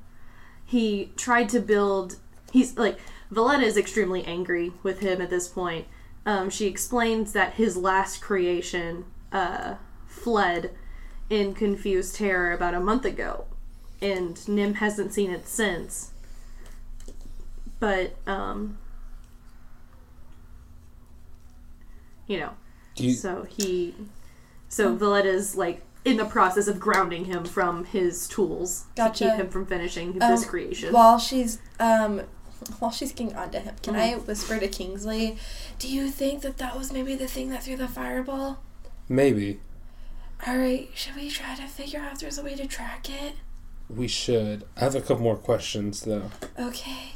he 0.64 1.10
tried 1.16 1.48
to 1.50 1.60
build. 1.60 2.16
He's 2.52 2.76
like 2.76 2.98
Valletta 3.30 3.64
is 3.64 3.78
extremely 3.78 4.24
angry 4.24 4.72
with 4.82 5.00
him 5.00 5.22
at 5.22 5.30
this 5.30 5.48
point. 5.48 5.86
Um, 6.24 6.50
she 6.50 6.66
explains 6.66 7.32
that 7.32 7.54
his 7.54 7.76
last 7.76 8.20
creation 8.20 9.04
uh, 9.32 9.74
fled 10.06 10.70
in 11.28 11.54
confused 11.54 12.14
terror 12.16 12.52
about 12.52 12.74
a 12.74 12.80
month 12.80 13.04
ago, 13.04 13.46
and 14.00 14.46
Nim 14.48 14.74
hasn't 14.74 15.12
seen 15.12 15.30
it 15.30 15.48
since. 15.48 16.12
But 17.80 18.14
um, 18.26 18.78
you 22.26 22.38
know, 22.38 22.50
you, 22.96 23.12
so 23.12 23.44
he, 23.48 23.94
so 24.68 24.94
Valletta's 24.94 25.56
like 25.56 25.82
in 26.04 26.16
the 26.16 26.24
process 26.24 26.68
of 26.68 26.78
grounding 26.80 27.24
him 27.26 27.44
from 27.44 27.84
his 27.84 28.28
tools 28.28 28.84
Gotcha. 28.96 29.24
to 29.24 29.30
keep 29.30 29.40
him 29.40 29.48
from 29.48 29.66
finishing 29.66 30.10
Um, 30.22 30.30
this 30.30 30.44
creation. 30.44 30.92
While 30.92 31.18
she's 31.18 31.58
um, 31.80 32.22
while 32.78 32.90
she's 32.90 33.12
getting 33.12 33.34
onto 33.36 33.58
him, 33.58 33.74
can 33.82 33.96
I 33.96 34.12
Mm-hmm. 34.12 34.26
whisper 34.26 34.58
to 34.58 34.68
Kingsley? 34.68 35.36
Do 35.78 35.88
you 35.88 36.08
think 36.10 36.42
that 36.42 36.58
that 36.58 36.76
was 36.76 36.92
maybe 36.92 37.14
the 37.14 37.26
thing 37.28 37.50
that 37.50 37.62
threw 37.64 37.76
the 37.76 37.88
fireball? 37.88 38.58
maybe 39.08 39.60
All 40.46 40.56
right, 40.56 40.88
should 40.94 41.16
we 41.16 41.28
try 41.28 41.54
to 41.54 41.62
figure 41.66 42.00
out 42.00 42.12
if 42.14 42.18
there's 42.20 42.38
a 42.38 42.42
way 42.42 42.54
to 42.54 42.66
track 42.66 43.08
it? 43.10 43.34
we 43.90 44.08
should. 44.08 44.64
I 44.76 44.80
have 44.80 44.94
a 44.94 45.00
couple 45.00 45.22
more 45.22 45.36
questions 45.36 46.02
though. 46.02 46.30
Okay. 46.58 47.12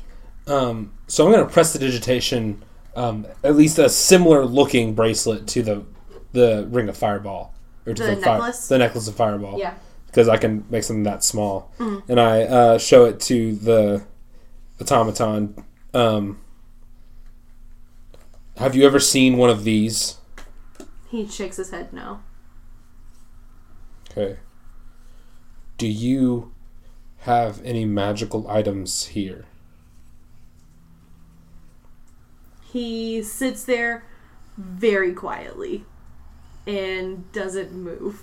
Um, 0.46 0.92
so 1.06 1.24
I'm 1.26 1.32
going 1.32 1.44
to 1.46 1.50
prestidigitation, 1.52 2.62
um, 2.94 3.26
at 3.42 3.56
least 3.56 3.78
a 3.78 3.88
similar 3.88 4.44
looking 4.44 4.94
bracelet 4.94 5.46
to 5.48 5.62
the 5.62 5.84
the 6.32 6.66
ring 6.70 6.88
of 6.88 6.96
fireball 6.96 7.54
or 7.86 7.94
to 7.94 8.02
The 8.02 8.16
fire- 8.16 8.34
necklace? 8.38 8.68
the 8.68 8.78
necklace 8.78 9.08
of 9.08 9.14
fireball. 9.16 9.58
Yeah. 9.58 9.74
because 10.06 10.28
I 10.28 10.36
can 10.36 10.64
make 10.70 10.82
something 10.84 11.02
that 11.04 11.24
small, 11.24 11.72
Mm-hmm. 11.78 12.10
and 12.10 12.20
I 12.20 12.42
uh, 12.42 12.78
show 12.78 13.06
it 13.06 13.20
to 13.20 13.54
the 13.56 14.04
automaton. 14.80 15.64
Um, 15.94 16.40
have 18.58 18.74
you 18.74 18.86
ever 18.86 19.00
seen 19.00 19.36
one 19.36 19.50
of 19.50 19.64
these? 19.64 20.18
He 21.08 21.26
shakes 21.26 21.56
his 21.56 21.70
head 21.70 21.92
no. 21.92 22.20
Okay. 24.10 24.38
Do 25.78 25.86
you 25.86 26.52
have 27.18 27.62
any 27.64 27.84
magical 27.84 28.48
items 28.48 29.06
here? 29.08 29.44
He 32.72 33.22
sits 33.22 33.64
there 33.64 34.04
very 34.56 35.12
quietly 35.12 35.84
and 36.66 37.30
doesn't 37.32 37.72
move. 37.72 38.22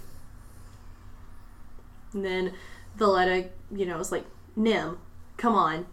And 2.11 2.25
then 2.25 2.53
Valletta, 2.95 3.49
you 3.75 3.85
know, 3.85 3.99
is 3.99 4.11
like, 4.11 4.25
Nim, 4.55 4.97
come 5.37 5.55
on, 5.55 5.85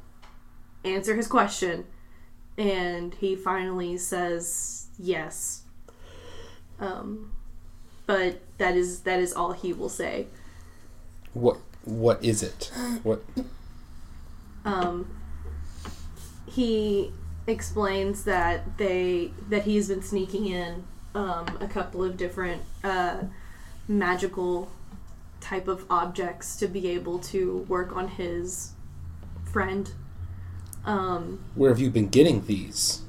answer 0.84 1.14
his 1.14 1.26
question. 1.26 1.84
And 2.58 3.14
he 3.14 3.36
finally 3.36 3.96
says 3.96 4.88
yes. 4.98 5.62
Um, 6.78 7.32
but 8.06 8.40
that 8.58 8.76
is 8.76 9.00
that 9.00 9.20
is 9.20 9.32
all 9.32 9.52
he 9.52 9.72
will 9.72 9.88
say. 9.88 10.26
What 11.32 11.58
What 11.84 12.22
is 12.24 12.42
it? 12.42 12.70
What? 13.02 13.22
um, 14.64 15.08
he 16.46 17.12
explains 17.46 18.24
that 18.24 18.78
they 18.78 19.32
that 19.48 19.62
he's 19.62 19.88
been 19.88 20.02
sneaking 20.02 20.46
in 20.46 20.84
um, 21.14 21.46
a 21.60 21.68
couple 21.68 22.02
of 22.04 22.16
different 22.16 22.62
uh, 22.84 23.22
magical 23.88 24.70
type 25.40 25.68
of 25.68 25.84
objects 25.90 26.56
to 26.56 26.66
be 26.66 26.88
able 26.88 27.18
to 27.18 27.58
work 27.68 27.96
on 27.96 28.08
his 28.08 28.72
friend. 29.44 29.92
Um, 30.84 31.40
Where 31.54 31.70
have 31.70 31.78
you 31.80 31.90
been 31.90 32.08
getting 32.08 32.46
these? 32.46 33.02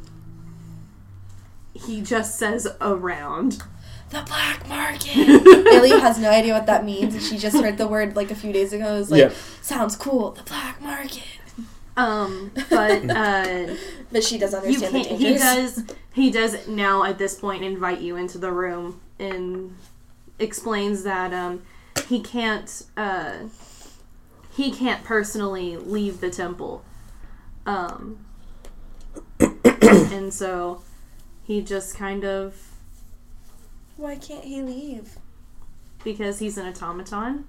he 1.73 2.01
just 2.01 2.37
says 2.37 2.67
around. 2.79 3.63
The 4.09 4.21
black 4.27 4.67
market. 4.67 5.15
Lily 5.45 5.89
has 5.91 6.19
no 6.19 6.29
idea 6.29 6.53
what 6.53 6.65
that 6.65 6.83
means, 6.83 7.13
and 7.15 7.23
she 7.23 7.37
just 7.37 7.55
heard 7.57 7.77
the 7.77 7.87
word 7.87 8.15
like 8.15 8.29
a 8.29 8.35
few 8.35 8.51
days 8.51 8.73
ago. 8.73 8.95
It 8.95 8.99
was 8.99 9.09
like, 9.11 9.19
Yeah. 9.21 9.31
sounds 9.61 9.95
cool. 9.95 10.31
The 10.31 10.43
black 10.43 10.81
market. 10.81 11.23
Um, 11.95 12.51
but 12.69 13.09
uh, 13.09 13.75
But 14.11 14.23
she 14.23 14.37
does 14.37 14.51
you 14.51 14.59
understand 14.59 14.95
the 14.95 15.03
can't. 15.05 15.19
He 15.19 15.33
does. 15.35 15.83
He 16.13 16.29
does 16.29 16.67
now 16.67 17.03
at 17.05 17.17
this 17.17 17.39
point 17.39 17.63
invite 17.63 18.01
you 18.01 18.17
into 18.17 18.37
the 18.37 18.51
room 18.51 18.99
and 19.17 19.75
explains 20.39 21.03
that 21.03 21.33
um, 21.33 21.61
he 22.07 22.19
can't. 22.19 22.83
Uh, 22.97 23.33
he 24.53 24.71
can't 24.71 25.05
personally 25.05 25.77
leave 25.77 26.19
the 26.19 26.29
temple, 26.29 26.83
um, 27.65 28.25
and 29.39 30.33
so 30.33 30.81
he 31.43 31.61
just 31.61 31.95
kind 31.95 32.23
of 32.23 32.55
Why 33.97 34.15
can't 34.15 34.43
he 34.45 34.61
leave? 34.61 35.17
because 36.03 36.39
he's 36.39 36.57
an 36.57 36.67
automaton, 36.67 37.45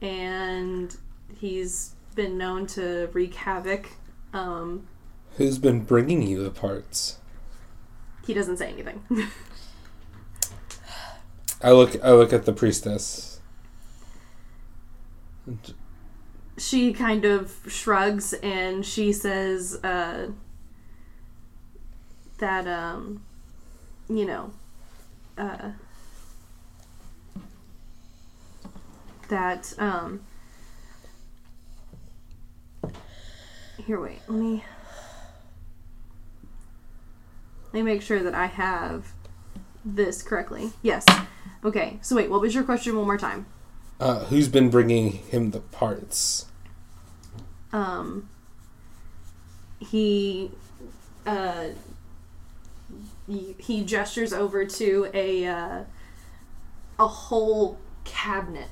and 0.00 0.96
he's 1.38 1.94
been 2.16 2.36
known 2.36 2.66
to 2.66 3.08
wreak 3.12 3.34
havoc. 3.34 3.88
Um, 4.32 4.86
Who's 5.36 5.58
been 5.58 5.80
bringing 5.84 6.22
you 6.22 6.42
the 6.42 6.50
parts? 6.50 7.18
he 8.26 8.34
doesn't 8.34 8.56
say 8.56 8.68
anything. 8.72 9.02
I 11.62 11.70
look. 11.72 11.96
I 12.04 12.12
look 12.12 12.32
at 12.32 12.44
the 12.44 12.52
priestess. 12.52 13.40
She 16.62 16.92
kind 16.92 17.24
of 17.24 17.54
shrugs 17.66 18.32
and 18.34 18.86
she 18.86 19.12
says 19.12 19.82
uh, 19.82 20.28
that 22.38 22.66
um 22.66 23.24
you 24.08 24.24
know 24.24 24.52
uh, 25.36 25.70
that 29.28 29.74
um 29.78 30.20
here 33.84 34.00
wait 34.00 34.20
let 34.28 34.38
me 34.38 34.64
let 37.72 37.74
me 37.74 37.82
make 37.82 38.02
sure 38.02 38.22
that 38.22 38.34
i 38.34 38.46
have 38.46 39.12
this 39.84 40.22
correctly. 40.22 40.70
Yes. 40.82 41.04
Okay 41.64 41.98
so 42.02 42.14
wait 42.14 42.30
what 42.30 42.40
was 42.40 42.54
your 42.54 42.62
question 42.62 42.96
one 42.96 43.06
more 43.06 43.18
time? 43.18 43.46
Uh, 43.98 44.24
who's 44.26 44.46
been 44.48 44.70
bringing 44.70 45.10
him 45.10 45.50
the 45.50 45.60
parts? 45.60 46.46
Um 47.72 48.28
he 49.80 50.50
uh 51.26 51.68
he, 53.26 53.54
he 53.58 53.84
gestures 53.84 54.32
over 54.32 54.64
to 54.64 55.08
a 55.14 55.46
uh, 55.46 55.84
a 56.98 57.06
whole 57.06 57.78
cabinet 58.04 58.68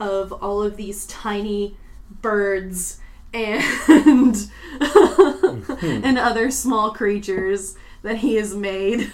of 0.00 0.32
all 0.32 0.62
of 0.62 0.76
these 0.76 1.06
tiny 1.06 1.76
birds 2.10 3.00
and 3.32 4.50
and 5.82 6.18
other 6.18 6.50
small 6.50 6.92
creatures 6.92 7.76
that 8.02 8.18
he 8.18 8.36
has 8.36 8.54
made. 8.54 9.12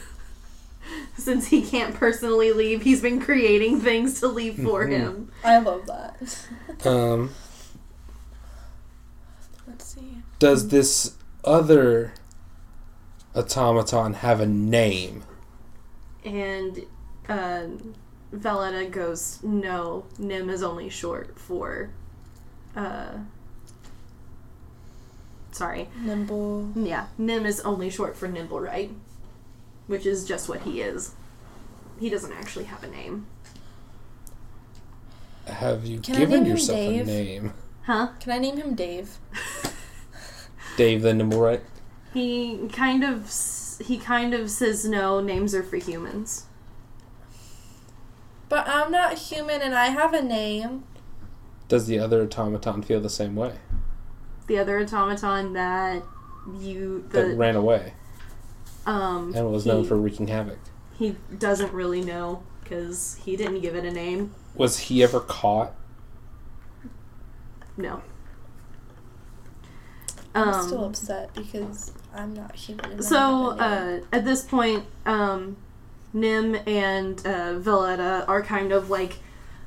Since 1.17 1.49
he 1.49 1.63
can't 1.63 1.95
personally 1.95 2.53
leave 2.53 2.83
he's 2.83 3.03
been 3.03 3.21
creating 3.21 3.81
things 3.81 4.21
to 4.21 4.29
leave 4.29 4.63
for 4.63 4.87
him. 4.87 5.31
I 5.45 5.59
love 5.59 5.87
that. 5.87 6.47
Um, 6.87 7.27
Let's 7.29 7.50
see. 9.81 10.23
does 10.39 10.69
this 10.69 11.17
other 11.45 12.13
automaton 13.35 14.15
have 14.15 14.41
a 14.41 14.47
name? 14.47 15.25
And 16.25 16.85
uh, 17.29 17.65
Valletta 18.33 18.87
goes, 18.91 19.43
no, 19.43 20.05
Nim 20.19 20.51
is 20.51 20.63
only 20.63 20.89
short 20.89 21.39
for. 21.39 21.91
Uh, 22.77 23.13
sorry. 25.53 25.89
Nimble. 26.01 26.71
Yeah, 26.75 27.07
Nim 27.19 27.47
is 27.47 27.61
only 27.61 27.91
short 27.91 28.17
for 28.17 28.29
Nimble, 28.29 28.61
right? 28.61 28.91
Which 29.87 30.07
is 30.07 30.25
just 30.27 30.49
what 30.49 30.63
he 30.63 30.81
is. 30.83 31.15
He 31.99 32.09
doesn't 32.09 32.33
actually 32.33 32.65
have 32.65 32.83
a 32.85 32.89
name. 32.89 33.27
Have 35.47 35.85
you 35.85 36.01
Can 36.01 36.17
I 36.17 36.19
given 36.21 36.35
name 36.35 36.45
him 36.45 36.51
yourself 36.53 36.79
Dave? 36.79 37.03
a 37.03 37.05
name? 37.07 37.53
Huh? 37.83 38.09
Can 38.21 38.33
I 38.33 38.39
name 38.39 38.57
him 38.57 38.75
Dave? 38.75 39.19
Dave 40.81 41.03
the 41.03 41.11
Nimblewright? 41.11 41.61
He 42.15 42.67
kind 42.73 43.05
of 43.05 43.31
he 43.85 43.99
kind 43.99 44.33
of 44.33 44.51
says 44.51 44.87
no. 44.87 45.21
Names 45.21 45.55
are 45.55 45.63
for 45.63 45.77
humans. 45.77 46.47
But 48.49 48.67
I'm 48.67 48.91
not 48.91 49.19
human 49.19 49.61
and 49.61 49.75
I 49.75 49.89
have 49.89 50.15
a 50.15 50.23
name. 50.23 50.85
Does 51.69 51.87
the 51.87 51.99
other 51.99 52.23
automaton 52.23 52.83
feel 52.83 52.99
the 52.99 53.11
same 53.11 53.37
way? 53.37 53.57
The 54.47 54.57
other 54.57 54.81
automaton 54.81 55.53
that 55.53 56.03
you 56.59 57.05
That 57.11 57.37
ran 57.37 57.57
away 57.57 57.93
um 58.87 59.35
and 59.37 59.53
was 59.53 59.67
known 59.67 59.83
he- 59.83 59.89
for 59.89 59.97
wreaking 59.99 60.29
havoc. 60.29 60.59
he 60.99 61.15
doesn't 61.39 61.75
really 61.75 62.03
know 62.03 62.43
because 62.63 63.17
he 63.23 63.37
didn't 63.37 63.61
give 63.61 63.75
it 63.77 63.85
a 63.85 63.91
name. 63.93 64.35
Was 64.55 64.79
he 64.79 65.03
ever 65.03 65.21
caught? 65.21 65.75
No. 67.77 68.01
I'm 70.35 70.63
still 70.63 70.85
Um, 70.85 70.91
upset 70.91 71.35
because 71.35 71.93
I'm 72.15 72.35
not 72.35 72.55
human. 72.55 73.03
So 73.03 73.51
have 73.51 73.61
a 73.61 73.91
name. 73.91 74.03
uh, 74.13 74.17
at 74.17 74.25
this 74.25 74.43
point, 74.45 74.85
um, 75.05 75.57
Nim 76.13 76.57
and 76.67 77.25
uh, 77.27 77.59
Valletta 77.59 78.25
are 78.27 78.43
kind 78.43 78.73
of 78.73 78.91
like 78.91 79.19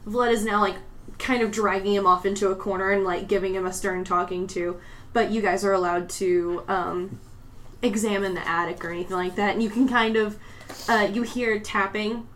Valletta's 0.06 0.46
now 0.46 0.62
like 0.62 0.76
kind 1.20 1.42
of 1.42 1.52
dragging 1.52 1.94
him 1.94 2.08
off 2.08 2.26
into 2.26 2.50
a 2.50 2.56
corner 2.56 2.92
and 2.92 3.04
like 3.04 3.28
giving 3.28 3.56
him 3.56 3.66
a 3.66 3.74
stern 3.74 4.04
talking 4.04 4.48
to. 4.48 4.80
But 5.14 5.32
you 5.32 5.42
guys 5.42 5.64
are 5.64 5.74
allowed 5.74 6.10
to 6.12 6.64
um, 6.68 7.20
examine 7.82 8.34
the 8.34 8.48
attic 8.48 8.84
or 8.84 8.90
anything 8.92 9.16
like 9.18 9.36
that, 9.36 9.54
and 9.54 9.62
you 9.64 9.70
can 9.70 9.88
kind 9.88 10.16
of 10.16 10.38
uh, 10.90 11.10
you 11.12 11.24
hear 11.24 11.60
tapping 11.60 12.28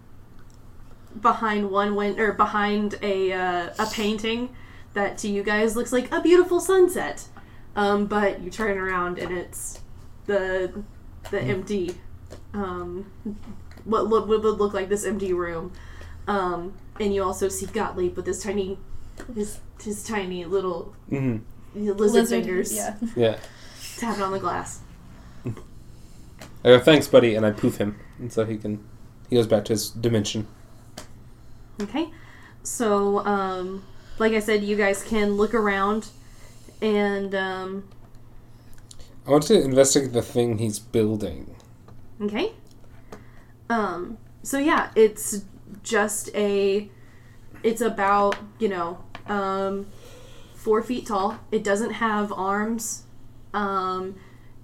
behind 1.20 1.72
one 1.72 1.96
win 1.96 2.20
or 2.20 2.34
behind 2.34 2.96
a 3.02 3.32
uh, 3.34 3.70
a 3.80 3.86
painting 3.92 4.50
that 4.94 5.18
to 5.20 5.28
you 5.28 5.44
guys 5.44 5.76
looks 5.76 5.92
like 5.92 6.12
a 6.12 6.22
beautiful 6.22 6.60
sunset. 6.60 7.28
Um, 7.78 8.08
but 8.08 8.42
you 8.42 8.50
turn 8.50 8.78
around 8.78 9.20
and 9.20 9.32
it's 9.32 9.80
the 10.26 10.84
the 11.30 11.40
empty 11.40 11.96
um, 12.54 13.06
what 13.86 14.08
look, 14.08 14.28
what 14.28 14.44
would 14.44 14.58
look 14.58 14.74
like 14.74 14.90
this 14.90 15.06
empty 15.06 15.32
room. 15.32 15.72
Um, 16.28 16.74
and 17.00 17.14
you 17.14 17.24
also 17.24 17.48
see 17.48 17.68
Gottlieb 17.68 18.18
with 18.18 18.26
his 18.26 18.44
tiny 18.44 18.78
his 19.34 19.60
his 19.82 20.04
tiny 20.04 20.44
little 20.44 20.94
hmm 21.08 21.38
lizard, 21.76 22.00
Lizard, 22.00 22.28
fingers. 22.28 22.76
Yeah. 22.76 22.96
Yeah. 23.16 23.38
Tap 23.98 24.18
it 24.18 24.22
on 24.22 24.32
the 24.32 24.40
glass. 24.40 24.82
I 25.46 26.70
go, 26.70 26.80
thanks, 26.80 27.08
buddy, 27.08 27.36
and 27.36 27.46
I 27.46 27.52
poof 27.52 27.78
him, 27.78 27.98
and 28.20 28.34
so 28.34 28.46
he 28.46 28.58
can. 28.58 28.84
He 29.30 29.36
goes 29.36 29.48
back 29.48 29.66
to 29.66 29.74
his 29.74 29.90
dimension. 29.90 30.48
Okay. 31.82 32.10
So, 32.64 33.20
um, 33.26 33.84
like 34.20 34.34
I 34.34 34.40
said, 34.40 34.64
you 34.64 34.76
guys 34.76 35.04
can 35.04 35.34
look 35.34 35.54
around 35.54 36.10
and, 36.82 37.34
um, 37.36 37.88
I 39.26 39.32
want 39.32 39.44
to 39.44 39.62
investigate 39.62 40.14
the 40.14 40.22
thing 40.22 40.58
he's 40.58 40.80
building. 40.80 41.56
okay. 42.22 42.54
Um, 43.70 44.18
so 44.44 44.58
yeah, 44.58 44.92
it's 44.96 45.44
just 45.84 46.34
a, 46.34 46.90
it's 47.64 47.82
about, 47.82 48.38
you 48.60 48.70
know, 48.70 49.04
um, 49.28 49.88
four 50.56 50.82
feet 50.82 51.08
tall. 51.08 51.40
It 51.52 51.64
doesn't 51.64 51.92
have 51.92 52.32
arms. 52.32 53.04
Um, 53.54 54.16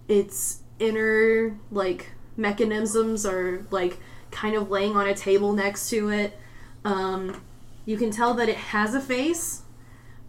its 0.07 0.61
inner, 0.79 1.57
like, 1.71 2.11
mechanisms 2.37 3.25
are, 3.25 3.65
like, 3.71 3.97
kind 4.31 4.55
of 4.55 4.69
laying 4.69 4.95
on 4.95 5.07
a 5.07 5.13
table 5.13 5.51
next 5.53 5.89
to 5.89 6.09
it. 6.09 6.37
Um, 6.85 7.41
you 7.85 7.97
can 7.97 8.11
tell 8.11 8.33
that 8.35 8.47
it 8.47 8.57
has 8.57 8.95
a 8.95 9.01
face, 9.01 9.63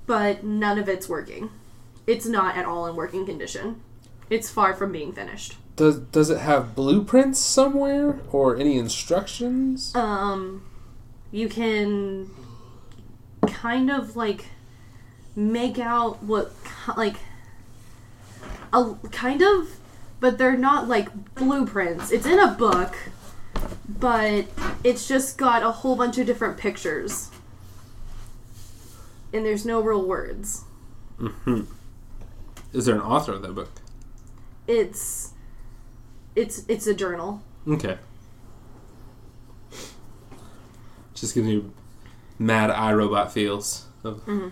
but 0.06 0.42
none 0.42 0.78
of 0.78 0.88
it's 0.88 1.08
working. 1.08 1.50
It's 2.06 2.26
not 2.26 2.56
at 2.56 2.66
all 2.66 2.86
in 2.86 2.96
working 2.96 3.24
condition. 3.24 3.80
It's 4.30 4.50
far 4.50 4.74
from 4.74 4.92
being 4.92 5.12
finished. 5.12 5.56
Does 5.76 5.98
does 5.98 6.30
it 6.30 6.38
have 6.38 6.74
blueprints 6.74 7.38
somewhere 7.38 8.20
or 8.30 8.56
any 8.56 8.78
instructions? 8.78 9.94
Um, 9.94 10.64
you 11.32 11.48
can 11.48 12.30
kind 13.46 13.90
of 13.90 14.16
like 14.16 14.46
make 15.34 15.78
out 15.78 16.22
what 16.22 16.52
like 16.96 17.16
a 18.72 18.94
kind 19.10 19.42
of, 19.42 19.76
but 20.20 20.38
they're 20.38 20.56
not 20.56 20.88
like 20.88 21.34
blueprints. 21.34 22.12
It's 22.12 22.26
in 22.26 22.38
a 22.38 22.52
book, 22.52 22.94
but 23.88 24.46
it's 24.84 25.08
just 25.08 25.36
got 25.38 25.62
a 25.62 25.70
whole 25.70 25.96
bunch 25.96 26.18
of 26.18 26.26
different 26.26 26.56
pictures, 26.56 27.30
and 29.32 29.44
there's 29.44 29.66
no 29.66 29.80
real 29.80 30.06
words. 30.06 30.64
Mm-hmm. 31.18 31.62
Is 32.74 32.86
there 32.86 32.96
an 32.96 33.00
author 33.00 33.32
of 33.32 33.42
that 33.42 33.54
book? 33.54 33.70
It's 34.66 35.32
it's 36.34 36.64
it's 36.68 36.86
a 36.86 36.94
journal. 36.94 37.40
Okay. 37.68 37.98
Just 41.14 41.34
gives 41.34 41.46
me 41.46 41.64
mad 42.38 42.70
iRobot 42.70 43.30
feels. 43.30 43.86
Of, 44.02 44.16
mm-hmm. 44.26 44.48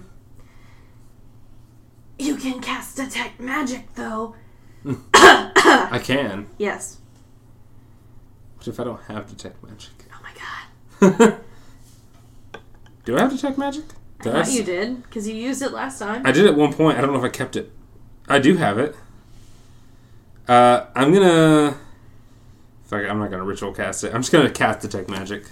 You 2.18 2.36
can 2.36 2.60
cast 2.60 2.96
detect 2.96 3.40
magic 3.40 3.92
though. 3.94 4.36
I 5.14 6.00
can. 6.02 6.46
Yes. 6.58 6.98
What 8.56 8.68
if 8.68 8.78
I 8.78 8.84
don't 8.84 9.02
have 9.04 9.28
detect 9.28 9.62
magic? 9.64 9.90
Oh 10.14 10.20
my 10.22 11.18
god. 11.18 11.38
Do 13.04 13.16
I 13.16 13.20
have 13.22 13.32
detect 13.32 13.58
magic? 13.58 13.84
I 14.20 14.24
thought 14.24 14.34
s- 14.36 14.54
you 14.54 14.62
did 14.62 15.02
because 15.02 15.26
you 15.26 15.34
used 15.34 15.62
it 15.62 15.72
last 15.72 15.98
time. 15.98 16.24
I 16.24 16.30
did 16.30 16.46
at 16.46 16.54
one 16.54 16.72
point. 16.72 16.96
I 16.96 17.00
don't 17.00 17.12
know 17.12 17.18
if 17.18 17.24
I 17.24 17.28
kept 17.28 17.56
it. 17.56 17.72
I 18.28 18.38
do 18.38 18.56
have 18.56 18.78
it. 18.78 18.94
Uh, 20.48 20.86
I'm 20.94 21.12
gonna. 21.12 21.76
Fuck 22.84 23.04
I'm 23.08 23.18
not 23.18 23.30
gonna 23.30 23.44
ritual 23.44 23.72
cast 23.72 24.04
it. 24.04 24.14
I'm 24.14 24.20
just 24.22 24.32
gonna 24.32 24.50
cast 24.50 24.80
detect 24.80 25.08
magic. 25.08 25.44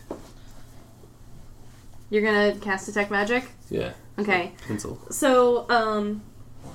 You're 2.11 2.23
gonna 2.23 2.55
cast 2.61 2.87
detect 2.87 3.11
magic. 3.11 3.45
Yeah, 3.71 3.93
Okay. 4.19 4.53
pencil. 4.67 5.01
So, 5.11 5.69
um, 5.71 6.23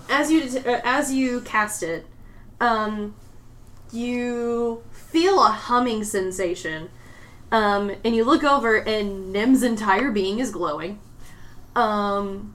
as 0.09 0.31
you 0.31 0.41
det- 0.49 0.65
uh, 0.65 0.81
as 0.83 1.11
you 1.11 1.41
cast 1.41 1.83
it, 1.83 2.07
um, 2.61 3.15
you 3.91 4.81
feel 4.91 5.43
a 5.43 5.49
humming 5.49 6.03
sensation, 6.03 6.89
um, 7.51 7.91
and 8.03 8.15
you 8.15 8.23
look 8.23 8.43
over, 8.43 8.75
and 8.77 9.31
Nim's 9.33 9.61
entire 9.61 10.09
being 10.11 10.39
is 10.39 10.51
glowing. 10.51 10.99
Um, 11.75 12.53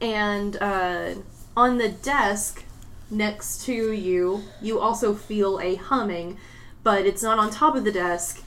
and 0.00 0.56
uh, 0.60 1.10
on 1.56 1.78
the 1.78 1.88
desk 1.88 2.64
next 3.10 3.64
to 3.66 3.92
you, 3.92 4.42
you 4.60 4.80
also 4.80 5.14
feel 5.14 5.60
a 5.60 5.76
humming, 5.76 6.36
but 6.82 7.06
it's 7.06 7.22
not 7.22 7.38
on 7.38 7.50
top 7.50 7.74
of 7.76 7.84
the 7.84 7.92
desk, 7.92 8.42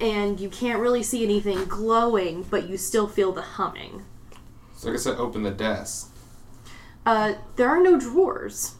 and 0.00 0.38
you 0.40 0.48
can't 0.48 0.80
really 0.80 1.02
see 1.02 1.24
anything 1.24 1.64
glowing, 1.64 2.42
but 2.44 2.68
you 2.68 2.76
still 2.76 3.06
feel 3.06 3.32
the 3.32 3.42
humming. 3.42 4.04
So 4.76 4.88
I 4.88 4.92
guess 4.92 5.06
I 5.06 5.12
open 5.16 5.42
the 5.42 5.50
desk. 5.50 6.10
Uh, 7.06 7.34
there 7.56 7.68
are 7.68 7.82
no 7.82 7.98
drawers. 7.98 8.74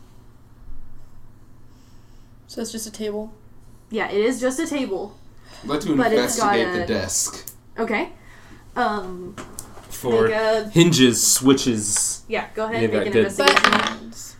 So 2.47 2.61
it's 2.61 2.73
just 2.73 2.87
a 2.87 2.91
table. 2.93 3.33
Yeah, 3.91 4.09
it 4.11 4.21
is 4.21 4.41
just 4.41 4.59
a 4.59 4.67
table. 4.67 5.17
I'd 5.63 5.69
like 5.69 5.81
to 5.81 5.97
But 5.97 6.13
it's 6.13 6.39
got 6.39 6.57
investigate 6.59 6.75
the 6.75 6.85
a- 6.85 6.99
desk. 6.99 7.55
Okay. 7.79 8.13
Um, 8.77 9.37
For 9.95 10.27
a 10.27 10.69
hinges, 10.69 11.25
switches, 11.27 12.23
yeah. 12.29 12.49
Go 12.55 12.65
ahead 12.65 12.83
Yeah, 12.83 12.89
and 12.89 12.93
make 12.93 13.07
an 13.07 13.13
good. 13.13 13.25
investigation. 13.27 13.71
Buttons. 13.71 14.37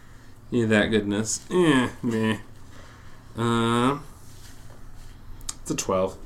yeah, 0.51 0.67
that 0.67 0.87
goodness. 0.87 1.41
Eh, 1.51 1.89
meh. 2.03 2.37
Uh, 3.37 3.99
it's 5.63 5.71
a 5.71 5.77
twelve. 5.77 6.17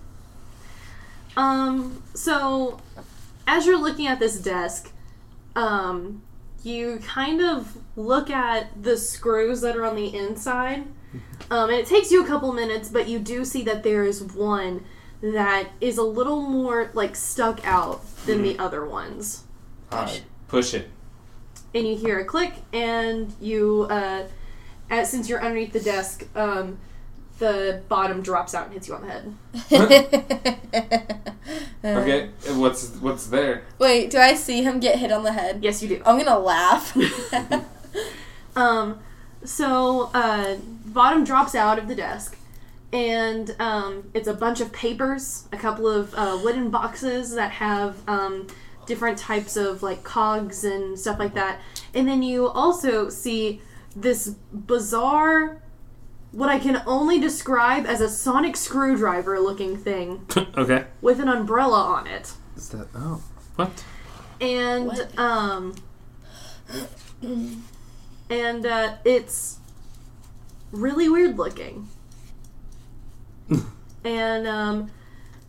Um, 1.37 2.03
so 2.15 2.81
as 3.47 3.67
you're 3.67 3.79
looking 3.81 4.07
at 4.07 4.19
this 4.19 4.39
desk, 4.41 4.93
um, 5.55 6.23
you 6.65 6.99
kind 7.07 7.41
of 7.41 7.77
look 7.97 8.29
at 8.31 8.83
the 8.83 8.97
screws 8.97 9.61
that 9.61 9.77
are 9.77 9.85
on 9.85 9.95
the 9.97 10.15
inside. 10.15 10.85
Um, 11.51 11.71
and 11.71 11.79
it 11.79 11.87
takes 11.87 12.11
you 12.11 12.23
a 12.23 12.27
couple 12.27 12.53
minutes, 12.53 12.89
but 12.91 13.09
you 13.09 13.19
do 13.19 13.45
see 13.45 13.63
that 13.63 13.83
there 13.83 14.05
is 14.05 14.23
one 14.23 14.85
that 15.21 15.69
is 15.81 15.99
a 15.99 16.03
little 16.03 16.43
more 16.43 16.91
like 16.95 17.17
stuck 17.17 17.67
out 17.67 18.01
than 18.27 18.43
the 18.43 18.59
other 18.59 18.85
ones. 18.87 19.45
Alright, 19.93 20.23
push 20.49 20.75
it. 20.75 20.89
and 21.75 21.87
you 21.87 21.97
hear 21.97 22.19
a 22.21 22.25
click, 22.25 22.53
and 22.73 23.33
you, 23.41 23.87
uh, 23.91 24.25
as, 24.91 25.11
since 25.11 25.29
you're 25.29 25.43
underneath 25.43 25.73
the 25.73 25.81
desk, 25.81 26.25
um, 26.37 26.79
the 27.39 27.83
bottom 27.89 28.21
drops 28.23 28.55
out 28.55 28.65
and 28.67 28.75
hits 28.75 28.89
you 28.89 28.95
on 28.95 29.03
the 29.03 29.11
head. 29.11 29.35
Okay, 31.85 32.31
what's 32.55 32.89
what's 32.97 33.29
there? 33.29 33.63
Wait, 33.79 34.11
do 34.11 34.19
I 34.19 34.35
see 34.35 34.63
him 34.63 34.81
get 34.81 34.99
hit 34.99 35.13
on 35.13 35.23
the 35.23 35.33
head? 35.33 35.61
Yes, 35.63 35.83
you 35.83 35.89
do. 35.89 36.03
I'm 36.05 36.19
gonna 36.19 36.39
laugh. 36.39 36.97
Um, 38.57 38.99
so 39.45 40.11
uh, 40.13 40.57
bottom 40.87 41.23
drops 41.23 41.55
out 41.55 41.79
of 41.79 41.87
the 41.87 41.95
desk, 41.95 42.37
and 42.93 43.55
um, 43.59 44.11
it's 44.15 44.29
a 44.29 44.35
bunch 44.35 44.61
of 44.61 44.73
papers, 44.73 45.49
a 45.53 45.57
couple 45.57 45.89
of 45.89 46.15
uh, 46.15 46.39
wooden 46.43 46.71
boxes 46.71 47.35
that 47.35 47.53
have 47.53 47.97
um, 48.09 48.47
different 48.87 49.19
types 49.19 49.57
of 49.57 49.83
like 49.83 50.03
cogs 50.03 50.65
and 50.65 50.99
stuff 50.99 51.19
like 51.19 51.35
that, 51.35 51.61
and 51.95 52.09
then 52.09 52.23
you 52.23 52.49
also 52.49 53.09
see 53.09 53.61
this 53.95 54.29
bizarre. 54.53 55.63
What 56.31 56.51
I 56.51 56.59
can 56.59 56.83
only 56.87 57.19
describe 57.19 57.87
as 57.87 58.03
a 58.03 58.09
sonic 58.09 58.55
screwdriver 58.55 59.41
looking 59.41 59.79
thing 59.79 60.27
okay. 60.57 60.85
with 61.01 61.21
an 61.21 61.29
umbrella 61.29 61.81
on 61.81 62.07
it. 62.07 62.33
Is 62.55 62.69
that 62.69 62.89
oh 62.95 63.23
what? 63.57 63.83
and 64.41 64.89
What? 64.89 65.19
um 65.19 65.75
and 68.31 68.67
uh, 68.67 68.97
it's 69.05 69.59
really 70.71 71.09
weird 71.09 71.39
looking 71.39 71.89
and 74.09 74.47
um 74.47 74.91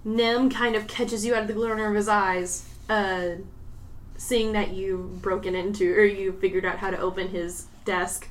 nim 0.03 0.49
kind 0.49 0.75
of 0.75 0.87
catches 0.87 1.25
you 1.25 1.33
out 1.35 1.41
of 1.41 1.47
the 1.47 1.53
corner 1.53 1.87
of 1.87 1.95
his 1.95 2.07
eyes 2.07 2.69
uh 2.89 3.29
seeing 4.17 4.51
that 4.51 4.73
you've 4.73 5.21
broken 5.21 5.55
into 5.55 5.93
or 5.93 6.03
you 6.03 6.33
figured 6.33 6.65
out 6.65 6.77
how 6.77 6.89
to 6.89 6.99
open 6.99 7.29
his 7.29 7.67
desk. 7.85 8.27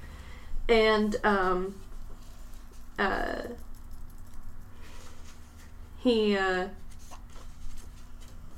And 0.68 1.16
um 1.24 1.80
uh 2.98 3.42
he 5.98 6.36
uh 6.36 6.68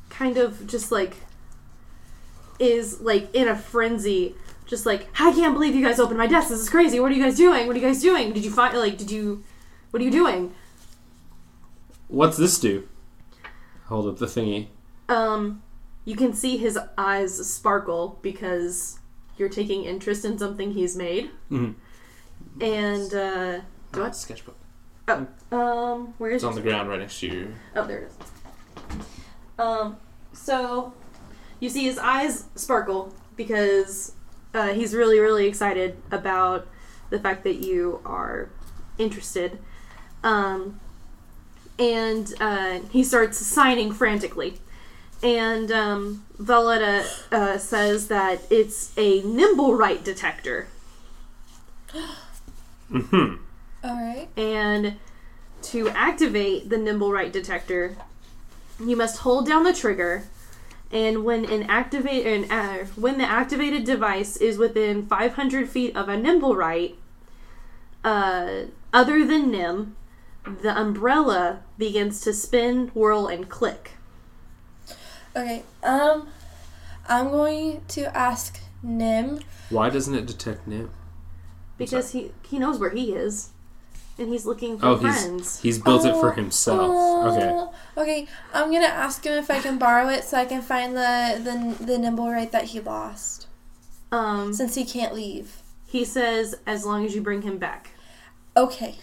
kind 0.08 0.36
of 0.36 0.66
just 0.66 0.90
like 0.90 1.16
is 2.58 3.00
like 3.00 3.32
in 3.34 3.48
a 3.48 3.56
frenzy 3.56 4.34
just 4.66 4.84
like 4.84 5.08
i 5.18 5.32
can't 5.32 5.54
believe 5.54 5.74
you 5.74 5.84
guys 5.84 6.00
opened 6.00 6.18
my 6.18 6.26
desk. 6.26 6.48
This 6.48 6.60
is 6.60 6.68
crazy. 6.68 6.98
What 7.00 7.12
are 7.12 7.14
you 7.14 7.22
guys 7.22 7.36
doing? 7.36 7.66
What 7.66 7.76
are 7.76 7.78
you 7.78 7.86
guys 7.86 8.02
doing? 8.02 8.32
Did 8.32 8.44
you 8.44 8.50
find 8.50 8.76
like 8.76 8.98
did 8.98 9.10
you 9.10 9.44
what 9.92 10.02
are 10.02 10.04
you 10.04 10.10
doing 10.10 10.52
What's 12.10 12.36
this 12.36 12.58
do? 12.58 12.88
Hold 13.86 14.06
up 14.06 14.18
the 14.18 14.26
thingy. 14.26 14.68
um 15.08 15.62
you 16.04 16.16
can 16.16 16.32
see 16.32 16.56
his 16.56 16.78
eyes 16.96 17.46
sparkle 17.54 18.18
because 18.22 18.98
you're 19.36 19.48
taking 19.50 19.84
interest 19.84 20.24
in 20.24 20.38
something 20.38 20.72
he's 20.72 20.96
made 20.96 21.30
Mhm. 21.50 21.74
and 22.60 23.14
uh 23.14 23.60
Oh, 23.94 24.04
it's 24.04 24.18
a 24.18 24.20
sketchbook. 24.22 24.56
um 25.52 26.14
where 26.18 26.30
is 26.30 26.36
It's 26.42 26.44
on 26.44 26.54
the 26.54 26.60
ground 26.62 26.88
right 26.88 26.98
next 27.00 27.20
to 27.20 27.26
you. 27.26 27.54
Oh, 27.76 27.86
there 27.86 27.98
it 27.98 28.06
is. 28.10 28.16
Um, 29.58 29.96
so 30.32 30.94
you 31.58 31.68
see 31.68 31.84
his 31.84 31.98
eyes 31.98 32.44
sparkle 32.54 33.12
because 33.36 34.12
uh, 34.54 34.68
he's 34.68 34.94
really, 34.94 35.18
really 35.20 35.46
excited 35.46 35.96
about 36.10 36.66
the 37.10 37.18
fact 37.20 37.44
that 37.44 37.56
you 37.56 38.00
are 38.06 38.48
interested. 38.98 39.58
Um, 40.24 40.80
and 41.80 42.34
uh, 42.40 42.80
he 42.90 43.02
starts 43.02 43.38
signing 43.38 43.90
frantically. 43.90 44.60
And 45.22 45.72
um, 45.72 46.24
Valletta 46.38 47.08
uh, 47.32 47.58
says 47.58 48.08
that 48.08 48.42
it's 48.50 48.92
a 48.96 49.22
nimblewright 49.22 50.04
detector. 50.04 50.68
hmm 52.88 53.36
All 53.82 53.96
right. 53.96 54.28
And 54.36 54.96
to 55.62 55.88
activate 55.90 56.68
the 56.68 56.76
nimblewright 56.76 57.32
detector, 57.32 57.96
you 58.78 58.96
must 58.96 59.18
hold 59.20 59.46
down 59.46 59.64
the 59.64 59.74
trigger. 59.74 60.24
And 60.92 61.24
when 61.24 61.44
an 61.44 61.64
activate 61.64 62.26
and 62.26 62.50
uh, 62.50 62.86
when 62.96 63.18
the 63.18 63.24
activated 63.24 63.84
device 63.84 64.36
is 64.36 64.58
within 64.58 65.06
500 65.06 65.68
feet 65.68 65.96
of 65.96 66.08
a 66.08 66.16
nimblewright, 66.16 66.94
uh, 68.02 68.62
other 68.92 69.24
than 69.24 69.50
Nim, 69.50 69.96
the 70.44 70.76
umbrella 70.78 71.60
begins 71.78 72.20
to 72.22 72.32
spin, 72.32 72.88
whirl, 72.94 73.26
and 73.26 73.48
click. 73.48 73.92
Okay. 75.36 75.62
Um, 75.82 76.28
I'm 77.08 77.28
going 77.30 77.82
to 77.88 78.14
ask 78.16 78.58
Nim. 78.82 79.40
Why 79.68 79.90
doesn't 79.90 80.14
it 80.14 80.26
detect 80.26 80.66
Nim? 80.66 80.90
Because 81.78 82.12
he, 82.12 82.32
he 82.48 82.58
knows 82.58 82.78
where 82.78 82.90
he 82.90 83.12
is. 83.12 83.50
And 84.18 84.28
he's 84.28 84.44
looking 84.44 84.78
for 84.78 84.86
Oh, 84.86 84.96
friends. 84.98 85.60
he's 85.60 85.76
he's 85.76 85.78
built 85.82 86.04
it 86.04 86.12
for 86.14 86.30
Oh, 86.30 86.34
himself. 86.34 86.80
Okay. 86.80 87.48
oh, 87.50 87.74
Okay. 87.96 88.26
I'm 88.52 88.70
gonna 88.70 88.84
ask 88.86 89.24
him 89.24 89.32
if 89.32 89.50
I 89.50 89.60
can 89.60 89.78
borrow 89.78 90.08
it 90.10 90.24
so 90.24 90.36
I 90.36 90.44
can 90.44 90.60
find 90.60 90.94
the 90.94 91.40
the 91.42 91.82
the 91.84 91.92
nimblewright 91.96 92.50
that 92.50 92.64
he 92.64 92.80
lost 92.80 93.46
Um, 94.12 94.52
since 94.52 94.74
he 94.74 94.84
can't 94.84 95.14
leave. 95.14 95.62
he 95.86 96.04
says, 96.04 96.54
as 96.66 96.84
long 96.84 97.06
as 97.06 97.14
you 97.14 97.22
bring 97.22 97.42
him 97.42 97.56
back. 97.56 97.90
Okay. 98.54 98.96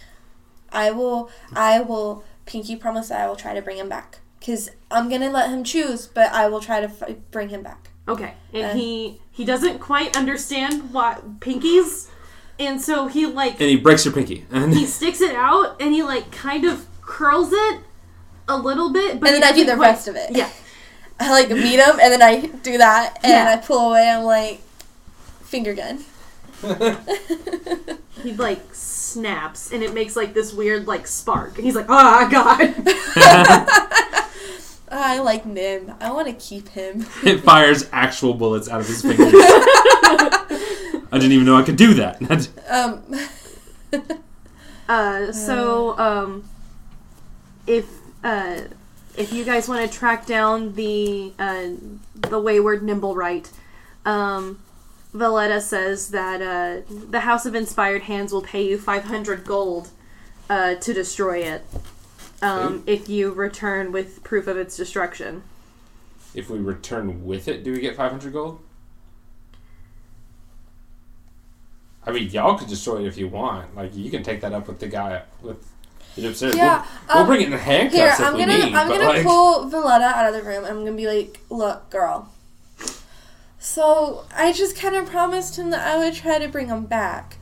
I 0.72 0.90
will. 0.90 1.30
I 1.54 1.80
will. 1.80 2.24
Pinky 2.46 2.76
promise 2.76 3.08
that 3.08 3.20
I 3.20 3.28
will 3.28 3.36
try 3.36 3.54
to 3.54 3.60
bring 3.62 3.76
him 3.76 3.88
back. 3.88 4.18
Cause 4.44 4.70
I'm 4.90 5.08
gonna 5.08 5.30
let 5.30 5.50
him 5.50 5.64
choose, 5.64 6.06
but 6.06 6.32
I 6.32 6.48
will 6.48 6.60
try 6.60 6.80
to 6.80 6.86
f- 6.86 7.16
bring 7.30 7.48
him 7.50 7.62
back. 7.62 7.90
Okay, 8.06 8.34
and 8.54 8.64
Uh. 8.66 8.74
he 8.74 9.20
he 9.30 9.44
doesn't 9.44 9.80
quite 9.80 10.16
understand 10.16 10.92
what 10.94 11.40
pinkies, 11.40 12.08
and 12.58 12.80
so 12.80 13.06
he 13.08 13.26
like 13.26 13.60
And 13.60 13.68
he 13.68 13.76
breaks 13.76 14.04
your 14.04 14.14
pinky. 14.14 14.46
And 14.50 14.72
he 14.78 14.86
sticks 14.86 15.20
it 15.20 15.34
out 15.34 15.76
and 15.82 15.92
he 15.92 16.02
like 16.02 16.30
kind 16.30 16.64
of 16.64 16.86
curls 17.02 17.50
it 17.52 17.80
a 18.48 18.56
little 18.56 18.90
bit, 18.90 19.20
but 19.20 19.30
And 19.30 19.42
then 19.42 19.44
I 19.44 19.54
do 19.54 19.64
the 19.66 19.74
quite- 19.76 19.88
rest 19.88 20.08
of 20.08 20.16
it. 20.16 20.30
Yeah, 20.30 20.48
I 21.20 21.30
like 21.32 21.50
meet 21.50 21.80
him, 21.80 21.98
and 22.00 22.12
then 22.12 22.22
I 22.22 22.46
do 22.46 22.78
that, 22.78 23.18
and 23.22 23.32
Yeah. 23.32 23.52
I 23.52 23.56
pull 23.56 23.90
away. 23.90 24.08
I'm 24.08 24.22
like, 24.24 24.60
finger 25.42 25.74
gun. 25.74 26.04
he 28.22 28.32
like 28.32 28.62
snaps 28.72 29.72
and 29.72 29.82
it 29.82 29.94
makes 29.94 30.16
like 30.16 30.34
this 30.34 30.52
weird 30.52 30.86
like 30.86 31.06
spark, 31.06 31.56
and 31.56 31.64
he's 31.64 31.74
like, 31.74 31.88
"Ah, 31.88 32.28
God!" 32.30 32.74
I 34.90 35.20
like 35.20 35.44
Nim. 35.44 35.92
I 36.00 36.10
want 36.10 36.28
to 36.28 36.34
keep 36.34 36.68
him. 36.68 37.06
it 37.24 37.40
fires 37.44 37.88
actual 37.92 38.34
bullets 38.34 38.68
out 38.68 38.80
of 38.80 38.86
his 38.86 39.02
fingers. 39.02 39.32
I 39.34 40.96
didn't 41.12 41.32
even 41.32 41.46
know 41.46 41.56
I 41.56 41.62
could 41.62 41.76
do 41.76 41.94
that. 41.94 42.48
Um. 42.68 43.02
Uh, 44.88 45.30
so 45.32 45.98
um, 45.98 46.48
if 47.66 47.86
uh, 48.24 48.62
if 49.16 49.32
you 49.32 49.44
guys 49.44 49.68
want 49.68 49.88
to 49.90 49.98
track 49.98 50.24
down 50.24 50.74
the 50.74 51.32
uh, 51.38 51.68
the 52.14 52.40
wayward 52.40 52.80
nimblewright, 52.80 53.50
um, 54.06 54.58
Valletta 55.12 55.60
says 55.60 56.10
that 56.10 56.42
uh, 56.42 56.82
the 56.88 57.20
House 57.20 57.46
of 57.46 57.54
Inspired 57.54 58.02
Hands 58.02 58.30
will 58.32 58.42
pay 58.42 58.66
you 58.66 58.78
500 58.78 59.44
gold 59.44 59.90
uh, 60.50 60.74
to 60.76 60.92
destroy 60.92 61.38
it. 61.38 61.64
Um, 62.40 62.84
if 62.86 63.08
you 63.08 63.32
return 63.32 63.90
with 63.90 64.22
proof 64.22 64.46
of 64.46 64.56
its 64.56 64.76
destruction. 64.76 65.42
if 66.34 66.48
we 66.48 66.58
return 66.58 67.24
with 67.24 67.48
it, 67.48 67.64
do 67.64 67.72
we 67.72 67.80
get 67.80 67.96
500 67.96 68.32
gold? 68.32 68.60
I 72.06 72.12
mean, 72.12 72.30
y'all 72.30 72.56
could 72.56 72.68
destroy 72.68 73.00
it 73.00 73.06
if 73.06 73.18
you 73.18 73.28
want. 73.28 73.74
Like, 73.76 73.94
you 73.94 74.10
can 74.10 74.22
take 74.22 74.40
that 74.42 74.52
up 74.52 74.68
with 74.68 74.78
the 74.78 74.86
guy 74.86 75.22
with 75.42 75.66
the 76.14 76.28
upstairs. 76.28 76.54
Yeah, 76.56 76.86
we'll, 77.08 77.16
we'll 77.16 77.22
um, 77.22 77.26
bring 77.26 77.40
it 77.42 77.52
in 77.52 77.58
handcuffs 77.58 77.96
Here, 77.96 78.08
if 78.08 78.20
I'm 78.20 78.34
we 78.34 78.40
gonna 78.40 78.56
need. 78.56 78.74
I'm 78.74 78.88
but 78.88 78.98
gonna 78.98 79.08
like, 79.08 79.22
pull 79.24 79.66
Valletta 79.68 80.04
out 80.04 80.32
of 80.32 80.34
the 80.34 80.48
room. 80.48 80.64
I'm 80.64 80.84
gonna 80.84 80.96
be 80.96 81.06
like, 81.06 81.40
look, 81.50 81.90
girl. 81.90 82.32
So 83.58 84.24
I 84.34 84.52
just 84.52 84.76
kind 84.76 84.94
of 84.94 85.06
promised 85.06 85.58
him 85.58 85.70
that 85.70 85.86
I 85.86 85.98
would 85.98 86.14
try 86.14 86.38
to 86.38 86.48
bring 86.48 86.68
him 86.68 86.86
back. 86.86 87.38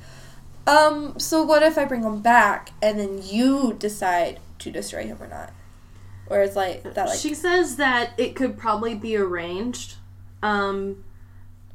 Um. 0.67 1.19
So 1.19 1.43
what 1.43 1.63
if 1.63 1.79
I 1.79 1.85
bring 1.85 2.03
him 2.03 2.21
back 2.21 2.71
and 2.83 2.99
then 2.99 3.21
you 3.23 3.75
decide 3.79 4.41
to 4.61 4.71
destroy 4.71 5.07
him 5.07 5.19
or 5.21 5.29
not? 5.29 5.53
Or 6.29 6.41
it's 6.41 6.57
like 6.57 6.83
that, 6.83 7.07
like 7.07 7.19
she 7.19 7.35
says 7.35 7.77
that 7.77 8.11
it 8.19 8.35
could 8.35 8.59
probably 8.59 8.95
be 8.97 9.17
arranged, 9.17 9.95
um, 10.43 11.05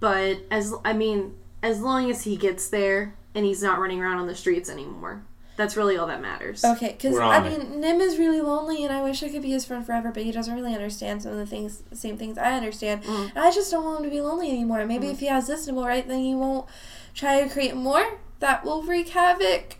but 0.01 0.39
as 0.51 0.73
I 0.83 0.91
mean, 0.91 1.35
as 1.63 1.79
long 1.81 2.09
as 2.09 2.23
he 2.23 2.35
gets 2.35 2.67
there 2.67 3.15
and 3.33 3.45
he's 3.45 3.63
not 3.63 3.79
running 3.79 4.01
around 4.01 4.19
on 4.19 4.27
the 4.27 4.35
streets 4.35 4.69
anymore, 4.69 5.23
that's 5.61 5.77
really 5.77 5.97
all 5.97 6.07
that 6.07 6.21
matters. 6.21 6.63
Okay, 6.63 6.91
because 6.93 7.17
I 7.17 7.37
on 7.37 7.45
it. 7.45 7.57
mean, 7.69 7.79
Nim 7.81 8.01
is 8.01 8.17
really 8.17 8.41
lonely, 8.41 8.83
and 8.83 8.91
I 8.93 9.01
wish 9.03 9.21
I 9.23 9.29
could 9.29 9.41
be 9.41 9.51
his 9.51 9.63
friend 9.65 9.85
forever, 9.85 10.11
but 10.11 10.23
he 10.23 10.31
doesn't 10.31 10.53
really 10.53 10.73
understand 10.73 11.21
some 11.23 11.31
of 11.31 11.37
the 11.37 11.45
things, 11.45 11.83
the 11.89 11.95
same 11.95 12.17
things 12.17 12.37
I 12.37 12.53
understand. 12.53 13.03
Mm. 13.03 13.29
And 13.29 13.39
I 13.39 13.51
just 13.51 13.69
don't 13.71 13.83
want 13.85 13.99
him 13.99 14.03
to 14.05 14.09
be 14.09 14.21
lonely 14.21 14.49
anymore. 14.49 14.85
Maybe 14.85 15.07
if 15.07 15.19
he 15.19 15.27
has 15.27 15.47
this 15.47 15.67
nimblewright, 15.67 16.07
then 16.07 16.19
he 16.19 16.33
won't 16.35 16.67
try 17.13 17.41
to 17.43 17.49
create 17.49 17.75
more 17.75 18.19
that 18.39 18.65
will 18.65 18.81
wreak 18.83 19.09
havoc. 19.09 19.75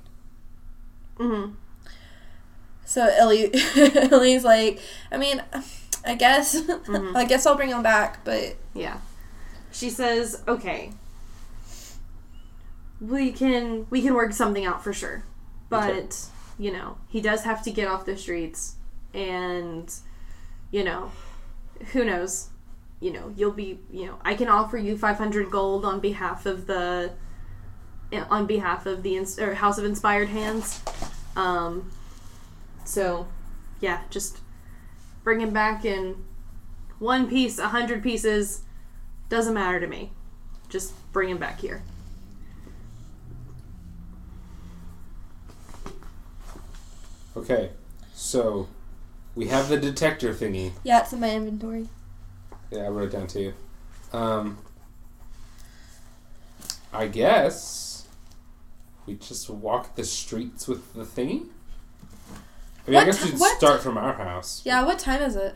hmm 1.18 1.52
So 2.86 3.06
Ellie, 3.18 3.50
Ellie's 3.76 4.44
like, 4.44 4.80
I 5.12 5.18
mean, 5.18 5.42
I 6.06 6.16
guess, 6.16 6.62
Mhm. 6.62 7.16
I 7.22 7.26
guess 7.26 7.46
I'll 7.46 7.56
bring 7.56 7.70
him 7.70 7.84
back, 7.84 8.24
but 8.24 8.56
Yeah. 8.74 8.98
She 9.74 9.90
says, 9.90 10.42
"Okay, 10.48 10.92
we 13.00 13.32
can 13.32 13.88
we 13.90 14.02
can 14.02 14.14
work 14.14 14.34
something 14.34 14.66
out 14.66 14.84
for 14.84 14.94
sure, 14.94 15.24
but 15.72 16.26
you 16.60 16.72
know 16.72 16.98
he 17.08 17.22
does 17.22 17.44
have 17.44 17.64
to 17.64 17.72
get 17.72 17.88
off 17.88 18.06
the 18.06 18.18
streets, 18.18 18.76
and 19.14 19.92
you 20.72 20.84
know, 20.84 21.12
who 21.94 22.06
knows." 22.06 22.50
You 23.04 23.12
know, 23.12 23.34
you'll 23.36 23.50
be, 23.50 23.80
you 23.92 24.06
know, 24.06 24.20
I 24.24 24.36
can 24.36 24.48
offer 24.48 24.78
you 24.78 24.96
500 24.96 25.50
gold 25.50 25.86
on 25.86 26.02
behalf 26.02 26.46
of 26.46 26.68
the, 26.68 27.14
on 28.30 28.46
behalf 28.46 28.86
of 28.86 29.02
the 29.02 29.18
or 29.40 29.56
House 29.56 29.80
of 29.80 29.86
Inspired 29.86 30.30
Hands. 30.30 30.80
Um, 31.36 31.92
so, 32.86 33.28
yeah, 33.80 34.02
just 34.12 34.42
bring 35.24 35.42
him 35.42 35.52
back 35.52 35.84
in 35.84 36.24
one 37.00 37.28
piece, 37.28 37.58
a 37.58 37.70
hundred 37.70 38.04
pieces, 38.04 38.62
doesn't 39.30 39.54
matter 39.54 39.80
to 39.80 39.88
me. 39.88 40.12
Just 40.70 40.94
bring 41.12 41.30
him 41.30 41.38
back 41.38 41.60
here. 41.60 41.84
Okay, 47.36 47.72
so 48.14 48.68
we 49.36 49.48
have 49.48 49.70
the 49.70 49.78
detector 49.78 50.34
thingy. 50.34 50.74
yeah, 50.84 51.02
it's 51.02 51.14
in 51.14 51.20
my 51.22 51.32
inventory. 51.32 51.88
Yeah, 52.72 52.84
I 52.84 52.88
wrote 52.90 53.10
it 53.14 53.18
down 53.18 53.28
too. 53.28 53.54
Um, 54.14 54.58
I 56.94 57.08
guess 57.08 58.08
we 59.06 59.16
just 59.16 59.50
walk 59.50 59.96
the 59.96 60.04
streets 60.04 60.68
with 60.68 60.94
the 60.94 61.04
thingy. 61.04 61.46
I 62.88 62.90
mean, 62.90 62.96
I 63.00 63.00
What 63.00 63.06
guess 63.06 63.24
ti- 63.24 63.32
we'd 63.32 63.40
what- 63.40 63.58
start 63.58 63.82
from 63.82 63.98
our 63.98 64.14
house. 64.14 64.62
Yeah, 64.66 64.84
what 64.86 65.00
time 65.00 65.22
is 65.22 65.36
it? 65.36 65.56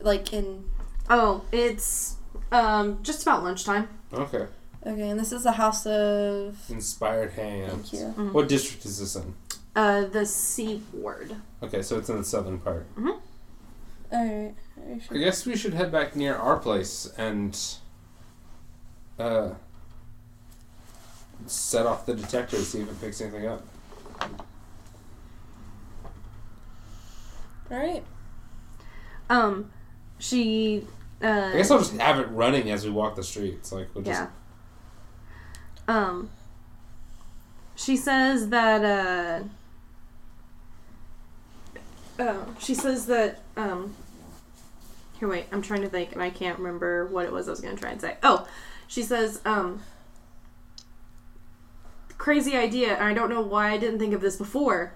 Like 0.00 0.32
in 0.32 0.64
Oh, 1.08 1.42
it's 1.52 2.16
um 2.52 3.02
just 3.02 3.22
about 3.22 3.42
lunchtime. 3.42 3.88
Okay. 4.12 4.46
okay, 4.86 5.08
and 5.10 5.18
this 5.18 5.32
is 5.32 5.42
the 5.44 5.52
house 5.52 5.86
of. 5.86 6.58
Inspired 6.68 7.32
hands. 7.32 7.90
Thank 7.90 8.16
you. 8.16 8.24
What 8.32 8.48
district 8.48 8.84
is 8.84 9.00
this 9.00 9.16
in? 9.16 9.34
Uh, 9.76 10.06
the 10.06 10.24
Sea 10.24 10.82
ward. 10.94 11.36
Okay, 11.62 11.82
so 11.82 11.98
it's 11.98 12.08
in 12.08 12.16
the 12.16 12.24
southern 12.24 12.58
part. 12.58 12.86
Mhm. 12.96 13.20
All 14.10 14.24
right. 14.24 14.54
I 15.10 15.16
guess 15.18 15.44
we 15.44 15.54
should 15.54 15.74
head 15.74 15.92
back 15.92 16.16
near 16.16 16.34
our 16.34 16.56
place 16.58 17.12
and 17.18 17.54
uh, 19.18 19.50
set 21.46 21.84
off 21.84 22.06
the 22.06 22.14
detector 22.14 22.56
to 22.56 22.62
see 22.64 22.80
if 22.80 22.88
it 22.88 23.00
picks 23.02 23.20
anything 23.20 23.46
up. 23.46 23.66
All 27.70 27.76
right. 27.78 28.02
Um, 29.28 29.70
she. 30.18 30.86
Uh, 31.22 31.50
I 31.52 31.56
guess 31.56 31.70
I'll 31.70 31.78
just 31.78 31.94
have 31.98 32.18
it 32.18 32.28
running 32.30 32.70
as 32.70 32.84
we 32.84 32.90
walk 32.90 33.16
the 33.16 33.24
streets. 33.24 33.72
Like 33.72 33.88
we'll 33.94 34.04
just 34.04 34.20
Yeah. 34.20 34.28
Um. 35.88 36.30
She 37.74 37.96
says 37.96 38.48
that. 38.48 38.84
Uh. 38.84 39.44
Oh, 42.18 42.46
she 42.58 42.74
says 42.74 43.06
that. 43.06 43.40
Um. 43.56 43.94
Here, 45.18 45.28
wait. 45.28 45.46
I'm 45.50 45.62
trying 45.62 45.82
to 45.82 45.88
think, 45.88 46.12
and 46.12 46.22
I 46.22 46.30
can't 46.30 46.58
remember 46.58 47.06
what 47.06 47.24
it 47.24 47.32
was 47.32 47.48
I 47.48 47.50
was 47.50 47.60
going 47.60 47.74
to 47.74 47.80
try 47.80 47.90
and 47.90 48.00
say. 48.00 48.16
Oh, 48.22 48.46
she 48.86 49.02
says. 49.02 49.40
Um. 49.44 49.82
crazy 52.18 52.56
idea, 52.56 52.94
and 52.94 53.04
I 53.04 53.14
don't 53.14 53.30
know 53.30 53.40
why 53.42 53.70
I 53.70 53.78
didn't 53.78 53.98
think 53.98 54.14
of 54.14 54.20
this 54.20 54.36
before. 54.36 54.94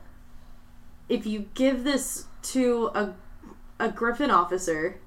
If 1.08 1.26
you 1.26 1.48
give 1.54 1.84
this 1.84 2.26
to 2.42 2.90
a 2.94 3.14
a 3.78 3.90
Griffin 3.90 4.30
officer, 4.30 5.00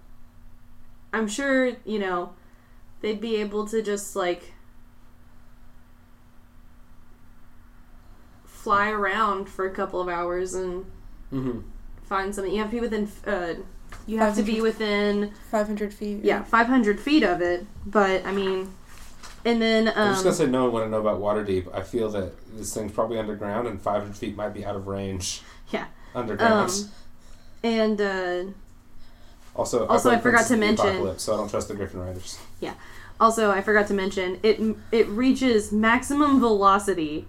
I'm 1.12 1.28
sure 1.28 1.74
you 1.86 2.00
know 2.00 2.34
they'd 3.02 3.22
be 3.22 3.38
able 3.38 3.68
to 3.68 3.82
just 3.82 4.16
like 4.16 4.54
fly 8.46 8.90
around 8.90 9.50
for 9.50 9.66
a 9.66 9.72
couple 9.72 10.00
of 10.00 10.08
hours 10.08 10.54
and 10.54 10.86
Mm-hmm. 11.34 11.60
Find 12.06 12.34
something. 12.34 12.54
You 12.54 12.62
have 12.62 12.70
to 12.72 12.76
be 12.76 12.82
within. 12.82 13.12
Uh, 13.26 13.56
you 14.08 14.18
have 14.18 14.36
to 14.36 14.44
be 14.44 14.54
500 14.60 14.64
within 14.64 15.32
500 15.52 15.94
feet. 15.94 16.24
yeah 16.24 16.44
500 16.44 17.00
feet 17.00 17.24
of 17.24 17.42
it. 17.42 17.66
But 17.86 18.26
I 18.26 18.32
mean, 18.32 18.74
and 19.46 19.62
then 19.62 19.88
um, 19.90 19.94
I'm 19.96 20.14
just 20.14 20.24
gonna 20.24 20.36
say 20.36 20.48
no 20.48 20.64
one 20.66 20.74
want 20.74 20.86
to 20.86 20.90
know 20.90 21.00
about 21.00 21.20
Waterdeep. 21.22 21.74
I 21.74 21.82
feel 21.82 22.10
that 22.12 22.34
this 22.58 22.74
thing's 22.74 22.92
probably 22.92 23.20
underground, 23.20 23.68
and 23.68 23.82
500 23.82 24.16
feet 24.16 24.36
might 24.36 24.54
be 24.54 24.66
out 24.66 24.76
of 24.76 24.88
range. 24.88 25.42
Yeah. 25.70 25.86
Underground. 26.16 26.70
Um, 26.70 26.92
and 27.64 28.02
uh, 28.02 28.44
also, 29.56 29.86
also, 29.88 30.10
played 30.10 30.20
I 30.20 30.22
forgot 30.22 30.48
to 30.48 30.58
mention- 30.58 31.20
so 31.20 31.34
I 31.34 31.38
don't 31.38 31.50
trust 31.50 31.68
the 31.68 31.76
Griffin 31.76 32.00
Riders. 32.00 32.40
also 33.20 33.52
I 33.52 33.62
forgot 33.62 33.88
to 33.88 33.94
mention 33.94 34.40
it. 34.44 34.60
It 34.92 35.08
reaches 35.08 35.72
maximum 35.72 36.40
velocity. 36.40 37.28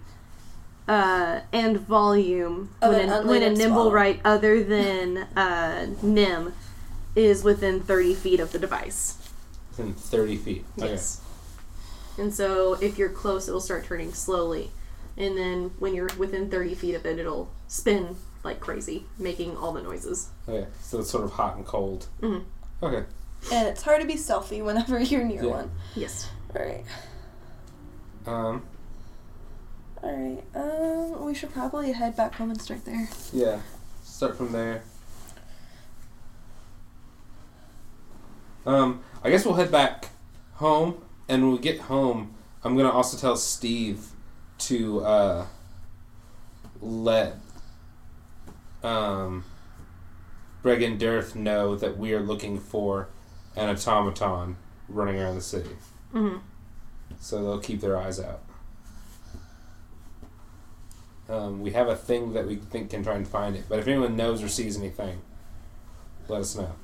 Uh, 0.87 1.39
and 1.51 1.79
volume 1.79 2.69
Of 2.81 2.91
when, 2.93 3.09
an 3.09 3.09
a, 3.09 3.27
when 3.27 3.41
a 3.43 3.49
nimblewright 3.49 4.19
other 4.23 4.63
than 4.63 5.17
uh, 5.35 5.87
Nim 6.03 6.53
is 7.15 7.43
within 7.43 7.79
30 7.81 8.13
feet 8.13 8.39
of 8.39 8.51
the 8.51 8.59
device. 8.59 9.17
Within 9.71 9.93
30 9.95 10.37
feet. 10.37 10.65
Okay. 10.77 10.89
Yes. 10.91 11.21
And 12.19 12.33
so 12.33 12.73
if 12.75 12.97
you're 12.99 13.09
close, 13.09 13.47
it'll 13.47 13.61
start 13.61 13.85
turning 13.85 14.13
slowly. 14.13 14.69
And 15.17 15.35
then 15.37 15.71
when 15.79 15.95
you're 15.95 16.09
within 16.17 16.49
30 16.51 16.75
feet 16.75 16.93
of 16.95 17.05
it, 17.05 17.17
it'll 17.19 17.49
spin 17.67 18.17
like 18.43 18.59
crazy, 18.59 19.05
making 19.17 19.57
all 19.57 19.71
the 19.71 19.81
noises. 19.81 20.29
Okay. 20.47 20.67
So 20.81 20.99
it's 20.99 21.09
sort 21.09 21.23
of 21.23 21.31
hot 21.31 21.55
and 21.57 21.65
cold. 21.65 22.07
Mhm. 22.21 22.43
Okay. 22.83 23.05
And 23.51 23.67
it's 23.67 23.81
hard 23.81 24.01
to 24.01 24.07
be 24.07 24.17
stealthy 24.17 24.61
whenever 24.61 24.99
you're 25.01 25.23
near 25.23 25.43
Yeah. 25.43 25.49
one. 25.49 25.71
Yes. 25.95 26.29
Alright. 26.55 26.85
Um. 28.27 28.63
Alright. 30.05 30.43
Um, 30.53 31.25
we 31.25 31.33
should 31.33 31.51
probably 31.51 31.91
head 31.91 32.15
back 32.15 32.35
home 32.35 32.51
and 32.51 32.61
start 32.61 32.85
there. 32.85 33.09
Yeah. 33.33 33.59
Start 34.03 34.37
from 34.37 34.51
there. 34.51 34.83
Um. 38.65 39.01
I 39.23 39.31
guess 39.31 39.43
we'll 39.43 39.55
head 39.55 39.71
back 39.71 40.09
home, 40.55 41.01
and 41.27 41.41
when 41.41 41.53
we 41.53 41.57
get 41.57 41.79
home, 41.81 42.35
I'm 42.63 42.77
gonna 42.77 42.91
also 42.91 43.17
tell 43.17 43.35
Steve 43.35 44.09
to 44.59 45.03
uh, 45.03 45.45
let 46.79 47.37
um, 48.83 49.43
Bregan 50.63 50.99
D'aerthe 50.99 51.33
know 51.33 51.75
that 51.75 51.97
we 51.97 52.13
are 52.13 52.19
looking 52.19 52.59
for 52.59 53.09
an 53.55 53.69
automaton 53.69 54.57
running 54.87 55.19
around 55.19 55.35
the 55.35 55.41
city. 55.41 55.75
hmm 56.11 56.37
so 57.19 57.41
they'll 57.41 57.59
keep 57.59 57.81
their 57.81 57.97
eyes 57.97 58.19
out. 58.19 58.41
Um, 61.27 61.61
we 61.61 61.71
have 61.71 61.87
a 61.87 61.95
thing 61.95 62.33
that 62.33 62.45
we 62.45 62.57
think 62.57 62.91
can 62.91 63.03
try 63.03 63.15
and 63.15 63.27
find 63.27 63.55
it, 63.55 63.65
but 63.67 63.79
if 63.79 63.87
anyone 63.87 64.15
knows 64.15 64.43
or 64.43 64.47
sees 64.47 64.77
anything, 64.77 65.21
let 66.27 66.41
us 66.41 66.55
know. 66.55 66.75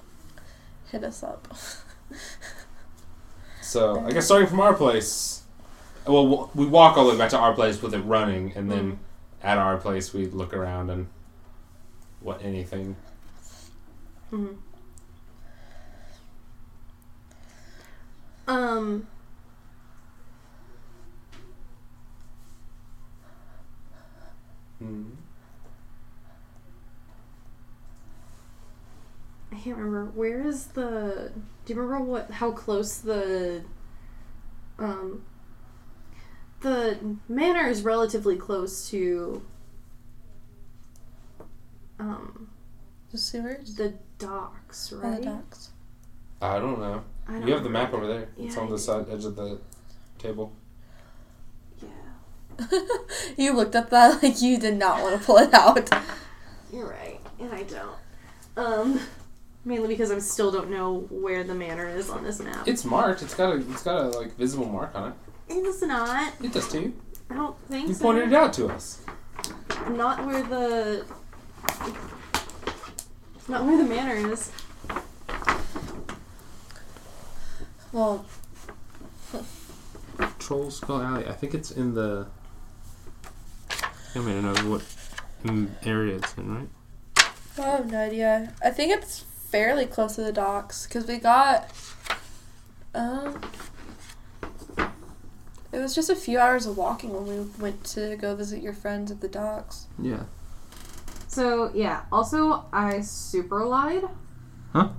Hit 0.91 1.03
us 1.03 1.23
up. 1.23 1.47
So 3.61 4.01
I 4.01 4.11
guess 4.11 4.25
starting 4.25 4.47
from 4.47 4.59
our 4.59 4.73
place, 4.73 5.43
well, 6.05 6.49
we 6.55 6.65
walk 6.65 6.97
all 6.97 7.05
the 7.05 7.11
way 7.11 7.17
back 7.17 7.29
to 7.29 7.37
our 7.37 7.53
place 7.53 7.81
with 7.81 7.93
it 7.93 7.99
running, 7.99 8.51
and 8.55 8.69
then 8.69 8.99
at 9.43 9.57
our 9.57 9.77
place 9.77 10.13
we 10.13 10.25
look 10.25 10.53
around 10.53 10.89
and 10.89 11.07
what 12.19 12.43
anything. 12.43 12.95
hmm 14.29 14.47
Um. 18.47 19.07
Hmm. 24.81 25.03
I 29.51 29.55
can't 29.55 29.77
remember 29.77 30.05
where 30.15 30.47
is 30.47 30.67
the. 30.67 31.31
Do 31.65 31.73
you 31.73 31.79
remember 31.79 32.03
what 32.05 32.31
how 32.31 32.51
close 32.51 32.97
the 32.97 33.63
um 34.79 35.23
the 36.61 36.97
manor 37.27 37.67
is 37.67 37.83
relatively 37.83 38.37
close 38.37 38.89
to 38.89 39.43
um 41.99 42.49
The 43.11 43.17
sewers? 43.17 43.75
the 43.75 43.93
docks, 44.17 44.91
right? 44.93 45.19
the 45.19 45.25
docks? 45.25 45.71
I 46.41 46.57
don't 46.57 46.79
know. 46.79 47.03
I 47.27 47.33
don't 47.33 47.47
You 47.47 47.53
have 47.53 47.63
the 47.63 47.69
map 47.69 47.93
over 47.93 48.07
there. 48.07 48.29
Yeah, 48.37 48.45
It's 48.47 48.57
on 48.57 48.67
I 48.67 48.69
the 48.71 48.75
do. 48.77 48.81
side 48.81 49.05
edge 49.11 49.25
of 49.25 49.35
the 49.35 49.59
table. 50.17 50.51
Yeah, 52.59 52.79
you 53.37 53.53
looked 53.53 53.75
at 53.75 53.89
that 53.89 54.21
like 54.23 54.41
you 54.41 54.57
did 54.57 54.77
not 54.77 55.01
want 55.01 55.19
to 55.19 55.25
pull 55.25 55.37
it 55.37 55.53
out. 55.53 55.89
you're 56.71 56.87
right, 56.89 57.19
and 57.39 57.51
I 57.53 57.63
don't. 57.63 57.95
Um, 58.57 58.99
mainly 59.65 59.87
because 59.87 60.11
I 60.11 60.19
still 60.19 60.51
don't 60.51 60.69
know 60.69 61.05
where 61.09 61.43
the 61.43 61.53
manor 61.55 61.87
is 61.87 62.09
on 62.09 62.23
this 62.23 62.39
map. 62.39 62.67
It's 62.67 62.83
marked. 62.85 63.21
It's 63.21 63.33
got 63.33 63.53
a 63.53 63.57
it's 63.71 63.83
got 63.83 64.01
a 64.01 64.07
like 64.17 64.35
visible 64.37 64.67
mark 64.67 64.93
on 64.95 65.09
it. 65.09 65.13
It's 65.49 65.81
not. 65.81 66.33
It 66.41 66.53
does 66.53 66.67
to 66.69 66.81
you. 66.81 66.93
I 67.29 67.35
don't 67.35 67.57
think 67.69 67.87
You 67.87 67.93
so. 67.93 68.03
pointed 68.03 68.27
it 68.27 68.33
out 68.33 68.53
to 68.53 68.67
us. 68.67 69.01
Not 69.89 70.25
where 70.25 70.43
the. 70.43 71.05
Not 73.47 73.65
where 73.65 73.77
the 73.77 73.83
manor 73.83 74.31
is. 74.31 74.51
Well, 77.91 78.25
Trollskull 80.39 81.03
Alley. 81.03 81.27
I 81.27 81.33
think 81.33 81.53
it's 81.53 81.71
in 81.71 81.93
the. 81.93 82.27
I 84.13 84.19
don't 84.19 84.43
know 84.43 84.69
what 84.69 84.83
area 85.85 86.17
it's 86.17 86.37
in, 86.37 86.55
right? 86.55 86.69
I 87.57 87.61
have 87.61 87.91
no 87.91 87.97
idea. 87.97 88.53
I 88.63 88.69
think 88.69 88.91
it's 88.91 89.19
fairly 89.19 89.85
close 89.85 90.15
to 90.15 90.23
the 90.23 90.33
docks 90.33 90.85
because 90.85 91.07
we 91.07 91.17
got. 91.17 91.69
Um. 92.93 93.41
It 95.71 95.79
was 95.79 95.95
just 95.95 96.09
a 96.09 96.15
few 96.15 96.37
hours 96.37 96.65
of 96.65 96.75
walking 96.77 97.13
when 97.13 97.25
we 97.25 97.49
went 97.61 97.83
to 97.85 98.17
go 98.17 98.35
visit 98.35 98.61
your 98.61 98.73
friends 98.73 99.09
at 99.09 99.21
the 99.21 99.29
docks. 99.29 99.87
Yeah. 99.97 100.23
So, 101.27 101.71
yeah. 101.73 102.01
Also, 102.11 102.65
I 102.73 102.99
super 102.99 103.65
lied. 103.65 104.03
Huh? 104.73 104.89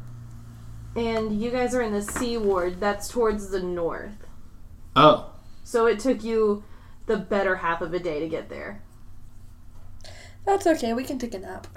And 0.97 1.39
you 1.43 1.51
guys 1.51 1.75
are 1.75 1.83
in 1.83 1.93
the 1.93 2.01
Sea 2.01 2.39
Ward. 2.39 2.81
That's 2.81 3.09
towards 3.09 3.51
the 3.51 3.63
north. 3.63 4.27
Oh. 4.97 5.35
So 5.63 5.85
it 5.85 5.99
took 5.99 6.25
you 6.25 6.65
the 7.05 7.19
better 7.19 7.57
half 7.57 7.83
of 7.83 7.93
a 7.93 7.99
day 7.99 8.21
to 8.21 8.29
get 8.29 8.49
there. 8.49 8.83
That's 10.45 10.67
okay. 10.67 10.93
We 10.93 11.05
can 11.05 11.19
take 11.19 11.35
a 11.35 11.39
nap. 11.39 11.67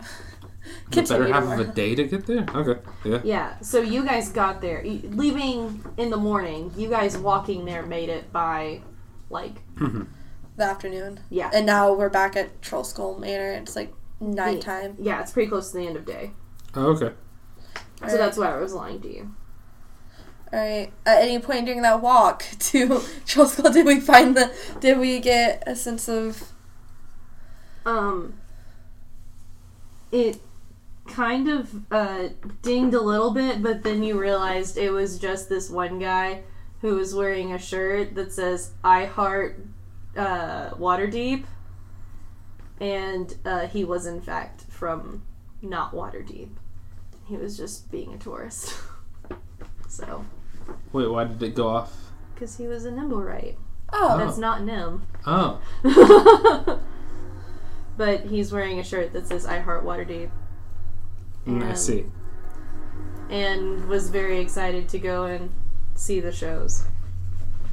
The 0.89 1.01
better 1.03 1.25
Continue 1.25 1.33
half 1.33 1.43
of 1.43 1.59
a 1.59 1.71
day 1.73 1.93
to 1.93 2.03
get 2.05 2.25
there? 2.25 2.43
Okay. 2.55 2.81
Yeah. 3.03 3.21
Yeah, 3.23 3.59
so 3.59 3.81
you 3.81 4.03
guys 4.03 4.29
got 4.29 4.61
there. 4.61 4.81
y- 4.83 5.01
Leaving 5.03 5.83
in 5.97 6.09
the 6.09 6.17
morning, 6.17 6.71
you 6.75 6.89
guys 6.89 7.15
walking 7.19 7.65
there 7.65 7.85
made 7.85 8.09
it 8.09 8.33
by, 8.33 8.81
like, 9.29 9.57
the 9.77 10.63
afternoon. 10.63 11.19
yeah. 11.29 11.51
And 11.53 11.67
now 11.67 11.93
we're 11.93 12.09
back 12.09 12.35
at 12.35 12.61
Trollskull 12.61 13.19
Manor. 13.19 13.51
It's 13.51 13.75
like 13.75 13.93
nighttime. 14.19 14.95
Yeah, 14.99 15.21
it's 15.21 15.31
pretty 15.31 15.49
close 15.49 15.69
to 15.71 15.77
the 15.77 15.85
end 15.85 15.97
of 15.97 16.05
day. 16.05 16.31
Oh, 16.73 16.87
okay. 16.95 17.11
So 18.09 18.17
that's 18.17 18.37
why 18.37 18.51
I 18.51 18.57
was 18.57 18.73
lying 18.73 19.01
to 19.01 19.07
you. 19.15 19.35
All 20.51 20.59
right. 20.59 20.91
At 21.05 21.21
any 21.21 21.37
point 21.37 21.65
during 21.67 21.83
that 21.83 22.01
walk 22.01 22.43
to 22.59 23.01
Troll 23.27 23.45
Skull, 23.45 23.71
did 23.71 23.85
we 23.85 23.99
find 23.99 24.35
the? 24.35 24.51
Did 24.79 24.97
we 24.97 25.19
get 25.19 25.61
a 25.67 25.75
sense 25.75 26.09
of? 26.09 26.51
Um, 27.85 28.39
it 30.11 30.37
kind 31.07 31.49
of 31.49 31.91
uh, 31.91 32.29
dinged 32.61 32.95
a 32.95 33.01
little 33.01 33.31
bit, 33.31 33.61
but 33.61 33.83
then 33.83 34.03
you 34.03 34.19
realized 34.19 34.77
it 34.77 34.91
was 34.91 35.19
just 35.19 35.49
this 35.49 35.69
one 35.69 35.99
guy 35.99 36.41
who 36.81 36.95
was 36.95 37.13
wearing 37.15 37.53
a 37.53 37.59
shirt 37.59 38.15
that 38.15 38.31
says 38.31 38.71
"I 38.83 39.05
heart 39.05 39.59
uh, 40.17 40.71
Waterdeep," 40.71 41.45
and 42.79 43.35
uh, 43.45 43.67
he 43.67 43.83
was 43.83 44.05
in 44.05 44.21
fact 44.21 44.61
from 44.69 45.23
not 45.61 45.93
Waterdeep. 45.93 46.49
He 47.27 47.37
was 47.37 47.57
just 47.57 47.91
being 47.91 48.13
a 48.13 48.17
tourist. 48.17 48.75
so, 49.87 50.25
Wait, 50.91 51.07
why 51.07 51.23
did 51.23 51.41
it 51.41 51.55
go 51.55 51.67
off? 51.67 52.05
because 52.35 52.57
he 52.57 52.67
was 52.67 52.85
a 52.85 52.91
Nimblewright. 52.91 53.55
Oh, 53.93 54.17
That's 54.17 54.37
not 54.37 54.61
Nim. 54.61 55.03
Oh. 55.25 55.61
but 57.97 58.21
he's 58.25 58.51
wearing 58.51 58.79
a 58.79 58.83
shirt 58.83 59.13
that 59.13 59.27
says 59.27 59.45
"I 59.45 59.59
heart 59.59 59.83
Waterdeep." 59.85 60.29
Mm, 61.47 61.63
I 61.63 61.67
And- 61.69 61.77
see. 61.77 62.05
and 63.29 63.85
was 63.87 64.09
very 64.09 64.39
excited 64.39 64.87
to 64.89 64.99
go 64.99 65.23
and 65.25 65.51
see 65.95 66.19
the 66.19 66.31
shows. 66.31 66.85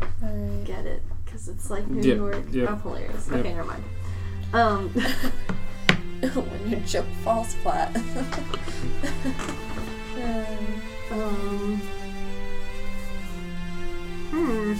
all 0.00 0.28
right. 0.28 0.64
Get 0.64 0.86
it? 0.86 1.02
because 1.24 1.48
it's 1.48 1.70
like 1.70 1.88
New 1.88 2.02
Yep, 2.06 2.16
York. 2.18 2.44
yep, 2.50 2.68
Oh, 2.70 2.76
hilarious. 2.76 3.26
yep. 3.30 3.38
Okay, 3.40 3.54
never 3.54 3.64
mind. 3.64 3.84
Um, 4.52 4.88
when 6.34 6.68
your 6.70 6.80
joke 6.80 7.06
falls 7.24 7.54
flat. 7.54 7.96
Um, 7.96 8.02
um, 11.12 11.80
hmm. 14.30 14.74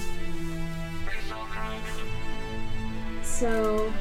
So, 3.23 3.93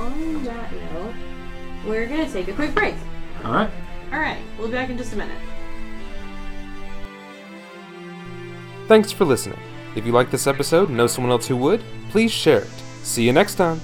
on 0.00 0.44
that 0.44 0.72
note, 0.92 1.14
we're 1.86 2.06
gonna 2.06 2.30
take 2.30 2.48
a 2.48 2.52
quick 2.52 2.74
break. 2.74 2.94
All 3.44 3.52
right. 3.52 3.70
All 4.12 4.18
right, 4.18 4.38
we'll 4.58 4.68
be 4.68 4.72
back 4.72 4.90
in 4.90 4.98
just 4.98 5.12
a 5.12 5.16
minute. 5.16 5.38
Thanks 8.88 9.12
for 9.12 9.24
listening. 9.24 9.60
If 9.94 10.04
you 10.04 10.12
like 10.12 10.30
this 10.30 10.46
episode 10.46 10.88
and 10.88 10.96
know 10.96 11.06
someone 11.06 11.30
else 11.30 11.46
who 11.46 11.56
would, 11.58 11.82
please 12.10 12.32
share 12.32 12.62
it. 12.62 12.70
See 13.02 13.24
you 13.24 13.32
next 13.32 13.54
time. 13.54 13.80